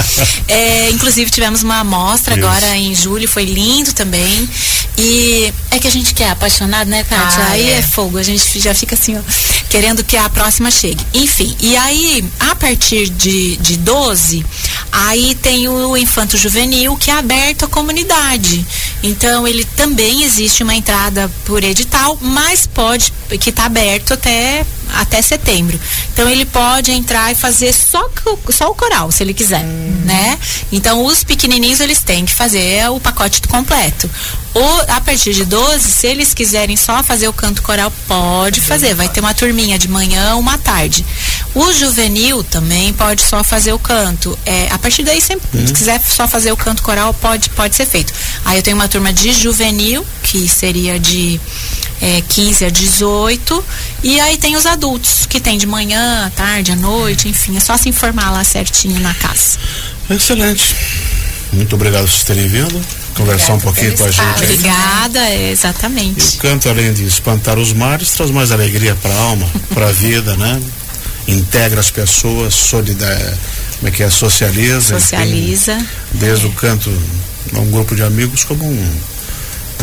É, 0.48 0.90
inclusive 0.92 1.32
tivemos 1.32 1.64
uma 1.64 1.80
amostra 1.80 2.36
Deus. 2.36 2.46
agora 2.46 2.76
em 2.76 2.94
julho, 2.94 3.28
foi 3.28 3.46
lindo 3.46 3.94
também. 3.94 4.50
E 4.98 5.52
é 5.72 5.80
que 5.80 5.88
a 5.88 5.92
gente 5.92 6.14
quer 6.14 6.30
apaixonado, 6.30 6.90
né, 6.90 7.04
Kátia? 7.04 7.44
Ah, 7.44 7.52
aí 7.52 7.70
é. 7.70 7.78
é 7.78 7.82
fogo, 7.82 8.18
a 8.18 8.24
gente 8.24 8.60
já 8.60 8.74
fica 8.74 8.96
assim, 8.96 9.18
ó, 9.18 9.22
querendo 9.70 10.04
que 10.04 10.18
a 10.18 10.30
próxima 10.30 10.70
chegue. 10.70 11.04
Enfim, 11.14 11.56
e 11.60 11.71
aí, 11.76 12.24
a 12.40 12.56
partir 12.56 13.10
de, 13.10 13.58
de 13.58 13.78
12, 13.78 14.46
aí 14.92 15.36
tem 15.36 15.68
o 15.68 15.96
infanto 15.96 16.38
juvenil 16.38 16.96
que 16.96 17.12
é 17.12 17.14
aberto 17.14 17.66
à 17.66 17.68
comunidade. 17.68 18.66
Então, 19.04 19.48
ele 19.48 19.64
também 19.64 20.24
existe 20.24 20.64
uma 20.64 20.76
entrada 20.76 21.30
por 21.46 21.64
edital, 21.64 22.18
mas 22.22 22.68
pode, 22.68 23.14
que 23.40 23.50
está 23.50 23.66
aberto 23.66 24.14
até 24.14 24.66
até 24.96 25.22
setembro. 25.22 25.80
Então 26.14 26.30
ele 26.30 26.46
pode 26.46 26.92
entrar 26.92 27.32
e 27.32 27.36
fazer 27.36 27.74
só, 27.74 28.10
só 28.50 28.70
o 28.70 28.76
coral, 28.76 29.12
se 29.12 29.24
ele 29.24 29.34
quiser, 29.34 29.64
hum. 29.64 30.02
né? 30.06 30.38
Então 30.72 31.06
os 31.06 31.24
pequenininhos 31.24 31.80
eles 31.80 32.02
têm 32.02 32.26
que 32.26 32.34
fazer 32.34 32.90
o 32.90 33.00
pacote 33.00 33.42
completo. 33.48 34.10
Ou 34.54 34.82
a 34.90 35.00
partir 35.00 35.34
de 35.34 35.46
12, 35.46 35.80
se 35.80 36.08
eles 36.08 36.34
quiserem 36.34 36.76
só 36.76 37.02
fazer 37.02 37.28
o 37.28 37.34
canto 37.34 37.62
coral, 37.62 37.92
pode 38.06 38.60
fazer. 38.60 38.94
Vai 38.94 39.08
ter 39.08 39.22
uma 39.22 39.34
turminha 39.34 39.80
de 39.80 39.88
manhã, 39.88 40.36
uma 40.36 40.58
tarde. 40.58 41.06
O 41.56 41.72
juvenil 41.72 42.44
também 42.44 42.92
pode 42.92 43.22
só 43.22 43.44
fazer 43.46 43.72
o 43.72 43.80
canto. 43.80 44.38
É, 44.46 44.68
a 44.70 44.78
partir 44.78 45.04
daí, 45.04 45.22
sempre, 45.22 45.48
se 45.66 45.74
quiser 45.74 46.02
só 46.04 46.28
fazer 46.28 46.52
o 46.52 46.58
canto 46.58 46.84
coral, 46.84 47.14
pode, 47.14 47.50
pode 47.52 47.76
ser 47.76 47.86
feito. 47.86 48.14
Aí 48.44 48.58
eu 48.58 48.64
tenho 48.64 48.76
uma 48.76 48.90
turma 48.90 49.14
de 49.14 49.32
juvenil, 49.32 50.06
que 50.24 50.50
seria 50.50 51.00
de 51.00 51.40
é, 52.02 52.22
15 52.22 52.66
a 52.66 52.70
18. 52.70 53.64
E 54.04 54.20
aí 54.20 54.38
tem 54.38 54.56
os 54.56 54.66
adultos, 54.66 55.26
que 55.28 55.40
tem 55.40 55.58
de 55.58 55.68
manhã, 55.68 56.26
à 56.26 56.30
tarde, 56.30 56.72
à 56.72 56.76
noite, 56.76 57.28
enfim. 57.28 57.56
É 57.58 57.60
só 57.60 57.78
se 57.78 57.88
informar 57.88 58.32
lá 58.32 58.44
certinho 58.44 59.00
na 59.00 59.14
casa. 59.14 59.58
Excelente. 60.10 60.76
Muito 61.54 61.76
obrigado 61.76 62.10
por 62.10 62.24
terem 62.24 62.48
vindo 62.48 62.82
conversar 63.14 63.54
Obrigada 63.54 63.54
um 63.54 63.60
pouquinho 63.60 63.98
com 63.98 64.04
a 64.06 64.12
gente. 64.12 64.44
Obrigada, 64.44 65.36
exatamente. 65.36 66.20
E 66.20 66.38
o 66.38 66.40
canto, 66.40 66.70
além 66.70 66.94
de 66.94 67.06
espantar 67.06 67.58
os 67.58 67.74
mares, 67.74 68.12
traz 68.12 68.32
mais 68.32 68.52
alegria 68.52 68.96
para 68.96 69.14
a 69.14 69.18
alma, 69.18 69.50
para 69.74 69.88
a 69.88 69.92
vida, 69.92 70.36
né? 70.38 70.62
Integra 71.28 71.80
as 71.80 71.92
pessoas, 71.92 72.54
solidar, 72.54 73.38
como 73.78 73.88
é 73.88 73.92
que 73.92 74.04
é? 74.04 74.10
Socializa. 74.10 75.00
Socializa. 75.00 75.74
Enfim, 75.74 75.88
desde 76.14 76.46
é. 76.46 76.50
o 76.50 76.52
canto, 76.54 76.92
um 77.54 77.72
grupo 77.72 77.96
de 77.96 78.04
amigos, 78.04 78.44
como 78.44 78.66
um, 78.66 79.00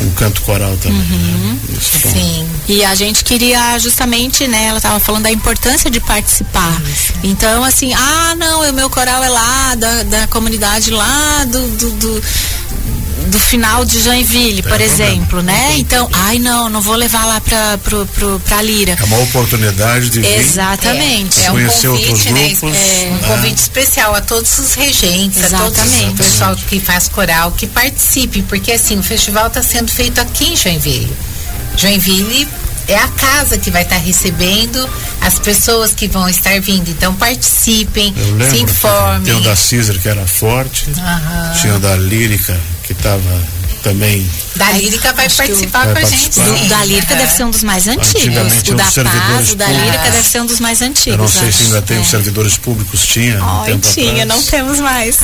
um 0.00 0.10
canto 0.10 0.42
coral 0.42 0.76
também. 0.76 0.98
Né? 0.98 1.08
Uhum. 1.10 1.58
Né? 1.68 1.78
Sim. 1.80 2.48
E 2.68 2.84
a 2.84 2.94
gente 2.94 3.24
queria 3.24 3.78
justamente, 3.78 4.46
né? 4.46 4.66
Ela 4.66 4.78
estava 4.78 5.00
falando 5.00 5.24
da 5.24 5.30
importância 5.30 5.90
de 5.90 6.00
participar. 6.00 6.80
Isso. 6.82 7.12
Então, 7.22 7.64
assim, 7.64 7.92
ah, 7.94 8.34
não, 8.36 8.68
o 8.68 8.72
meu 8.72 8.90
coral 8.90 9.22
é 9.22 9.28
lá, 9.28 9.74
da, 9.74 10.02
da 10.04 10.26
comunidade 10.28 10.90
lá 10.90 11.44
do, 11.44 11.68
do, 11.76 11.90
do 11.92 12.22
do 13.28 13.38
final 13.38 13.84
de 13.84 14.00
Joinville, 14.00 14.62
por 14.62 14.80
exemplo, 14.80 15.42
né? 15.42 15.74
Então, 15.76 16.08
ai 16.12 16.38
não, 16.38 16.68
não 16.68 16.80
vou 16.80 16.94
levar 16.94 17.24
lá 17.26 17.40
pra, 17.40 17.78
pro, 17.78 18.06
pro, 18.06 18.40
pra 18.40 18.62
Lira. 18.62 18.96
É 18.98 19.04
uma 19.04 19.20
oportunidade 19.20 20.10
de 20.10 20.20
vir 20.20 20.38
Exatamente. 20.38 21.40
É, 21.40 21.44
é 21.44 21.50
um 21.50 21.54
conhecer 21.54 21.88
convite, 21.88 22.08
outros 22.08 22.24
né? 22.26 22.48
grupos. 22.48 22.76
É, 22.76 23.08
um 23.10 23.16
né? 23.16 23.28
convite 23.28 23.58
especial 23.58 24.14
a 24.14 24.20
todos 24.20 24.58
os 24.58 24.74
regentes, 24.74 25.52
a 25.52 25.58
todos 25.58 25.78
Exatamente. 25.78 26.14
o 26.14 26.16
pessoal 26.16 26.56
que 26.56 26.80
faz 26.80 27.08
coral, 27.08 27.52
que 27.52 27.66
participem, 27.66 28.42
porque 28.42 28.72
assim, 28.72 28.98
o 28.98 29.02
festival 29.02 29.48
está 29.48 29.62
sendo 29.62 29.90
feito 29.90 30.20
aqui 30.20 30.52
em 30.52 30.56
Joinville. 30.56 31.12
Joinville 31.76 32.48
é 32.88 32.96
a 32.96 33.08
casa 33.08 33.58
que 33.58 33.70
vai 33.70 33.82
estar 33.82 33.98
recebendo 33.98 34.88
as 35.20 35.38
pessoas 35.38 35.92
que 35.92 36.08
vão 36.08 36.28
estar 36.28 36.58
vindo. 36.60 36.88
Então 36.88 37.14
participem, 37.14 38.14
se 38.50 38.62
informem. 38.62 39.22
Tem 39.24 39.34
o 39.34 39.40
da 39.40 39.54
Caesar 39.54 39.98
que 39.98 40.08
era 40.08 40.26
forte, 40.26 40.86
tinha 41.60 41.74
o 41.74 41.78
da 41.78 41.94
Lírica 41.96 42.58
que 42.88 42.94
estava 42.94 43.57
também. 43.82 44.28
Da 44.56 44.72
Lírica 44.72 45.12
vai 45.12 45.28
participar 45.28 45.86
Vai 45.86 46.02
com 46.02 46.06
a 46.06 46.10
gente. 46.10 46.40
Do, 46.40 46.58
sim. 46.58 46.68
da 46.68 46.84
Lírica 46.84 47.14
deve 47.14 47.32
ser 47.32 47.44
um 47.44 47.50
dos 47.50 47.62
mais 47.62 47.86
antigos. 47.86 48.68
O 48.68 48.74
da 48.74 48.84
Paz, 48.84 49.50
o 49.52 49.54
da. 49.56 49.66
Lírica 49.68 50.10
deve 50.10 50.28
ser 50.28 50.40
um 50.42 50.46
dos 50.46 50.60
mais 50.60 50.82
antigos. 50.82 51.12
Eu 51.12 51.18
não 51.18 51.28
sei 51.28 51.52
se 51.52 51.62
ainda 51.64 51.82
tem 51.82 51.96
É. 51.96 52.00
os 52.00 52.08
servidores 52.08 52.56
públicos, 52.58 53.06
tinha. 53.06 53.42
um 53.42 53.60
Ai, 53.60 53.66
tempo 53.72 53.88
tinha, 53.92 54.24
atrás. 54.24 54.28
não 54.28 54.42
temos 54.42 54.80
mais. 54.80 55.16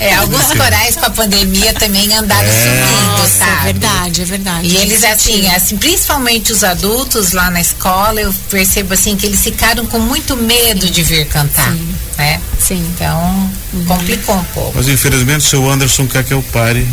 É, 0.00 0.14
alguns 0.18 0.46
corais 0.52 0.96
com 0.96 1.06
a 1.06 1.10
pandemia 1.10 1.72
também 1.74 2.12
andaram 2.14 2.48
É. 2.48 2.52
sumindo, 2.52 3.18
Nossa, 3.18 3.38
sabe? 3.38 3.52
é 3.52 3.62
verdade, 3.72 4.22
é 4.22 4.24
verdade. 4.24 4.66
E 4.68 4.76
eles 4.76 5.04
assim, 5.04 5.46
assim, 5.54 5.76
principalmente 5.76 6.52
os 6.52 6.64
adultos 6.64 7.32
lá 7.32 7.50
na 7.50 7.60
escola, 7.60 8.20
eu 8.20 8.32
percebo 8.50 8.94
assim 8.94 9.16
que 9.16 9.26
eles 9.26 9.40
ficaram 9.40 9.86
com 9.86 9.98
muito 9.98 10.36
medo 10.36 10.90
de 10.90 11.02
vir 11.02 11.26
cantar, 11.26 11.72
né? 12.18 12.40
Sim. 12.58 12.84
Então, 12.94 13.50
complicou 13.86 14.36
um 14.36 14.44
pouco. 14.44 14.72
Mas 14.74 14.88
infelizmente 14.88 15.46
o 15.46 15.48
seu 15.48 15.70
Anderson 15.70 16.06
quer 16.06 16.24
que 16.24 16.32
eu 16.34 16.42
pare. 16.52 16.86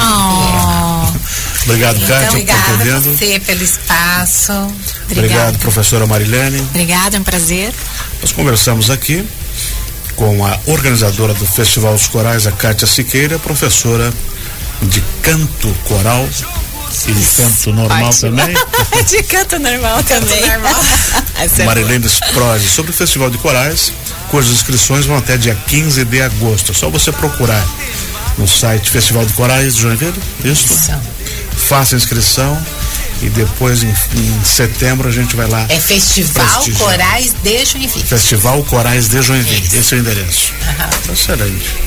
Oh, 0.00 1.12
Obrigado, 1.64 1.96
Então, 1.96 2.08
Kátia, 2.08 2.26
por 2.28 2.36
obrigada 2.36 2.62
ter 2.78 2.92
a 2.92 2.98
vindo. 3.00 3.18
você 3.18 3.40
pelo 3.40 3.62
espaço. 3.62 4.52
Obrigado, 4.52 5.10
obrigada. 5.10 5.58
professora 5.58 6.06
Marilene. 6.06 6.60
Obrigada, 6.60 7.16
é 7.16 7.20
um 7.20 7.24
prazer. 7.24 7.72
Nós 8.22 8.32
conversamos 8.32 8.90
aqui 8.90 9.24
com 10.16 10.44
a 10.46 10.58
organizadora 10.66 11.34
do 11.34 11.46
Festival 11.46 11.92
dos 11.94 12.06
Corais, 12.06 12.46
a 12.46 12.52
Kátia 12.52 12.86
Siqueira, 12.86 13.38
professora 13.38 14.12
de 14.82 15.02
canto 15.22 15.68
coral 15.86 16.26
e 17.06 17.12
de 17.12 17.26
canto 17.36 17.72
normal 17.72 18.10
também. 18.10 18.54
De 19.08 19.22
canto 19.24 19.58
normal 19.58 20.02
também. 20.04 20.40
normal. 20.46 20.74
Essa 21.38 21.62
é 21.62 21.66
Marilene 21.66 22.06
Sprose, 22.06 22.68
sobre 22.68 22.90
o 22.90 22.94
Festival 22.94 23.30
de 23.30 23.38
Corais, 23.38 23.92
cujas 24.30 24.50
inscrições 24.52 25.04
vão 25.06 25.18
até 25.18 25.36
dia 25.36 25.54
15 25.66 26.04
de 26.04 26.22
agosto. 26.22 26.72
É 26.72 26.74
só 26.74 26.88
você 26.90 27.12
procurar 27.12 27.64
no 28.38 28.46
site 28.46 28.90
Festival 28.90 29.26
de 29.26 29.32
Corais 29.34 29.74
de 29.74 29.82
Joinville, 29.82 30.18
isso? 30.44 30.72
Isso. 30.72 30.92
Faça 31.56 31.96
a 31.96 31.98
inscrição 31.98 32.58
e 33.20 33.28
depois 33.30 33.82
em, 33.82 33.88
em 33.88 34.44
setembro 34.44 35.08
a 35.08 35.12
gente 35.12 35.34
vai 35.34 35.48
lá. 35.48 35.66
É 35.68 35.78
Festival 35.80 36.46
Prestigiar. 36.46 36.90
Corais 36.90 37.34
de 37.42 37.64
Joinville. 37.64 38.06
Festival 38.06 38.62
Corais 38.64 39.08
de 39.08 39.20
Joinville. 39.20 39.78
Esse 39.78 39.94
é 39.94 39.98
o 39.98 40.00
endereço. 40.00 40.52
Aham. 40.62 41.12
Excelente. 41.12 41.78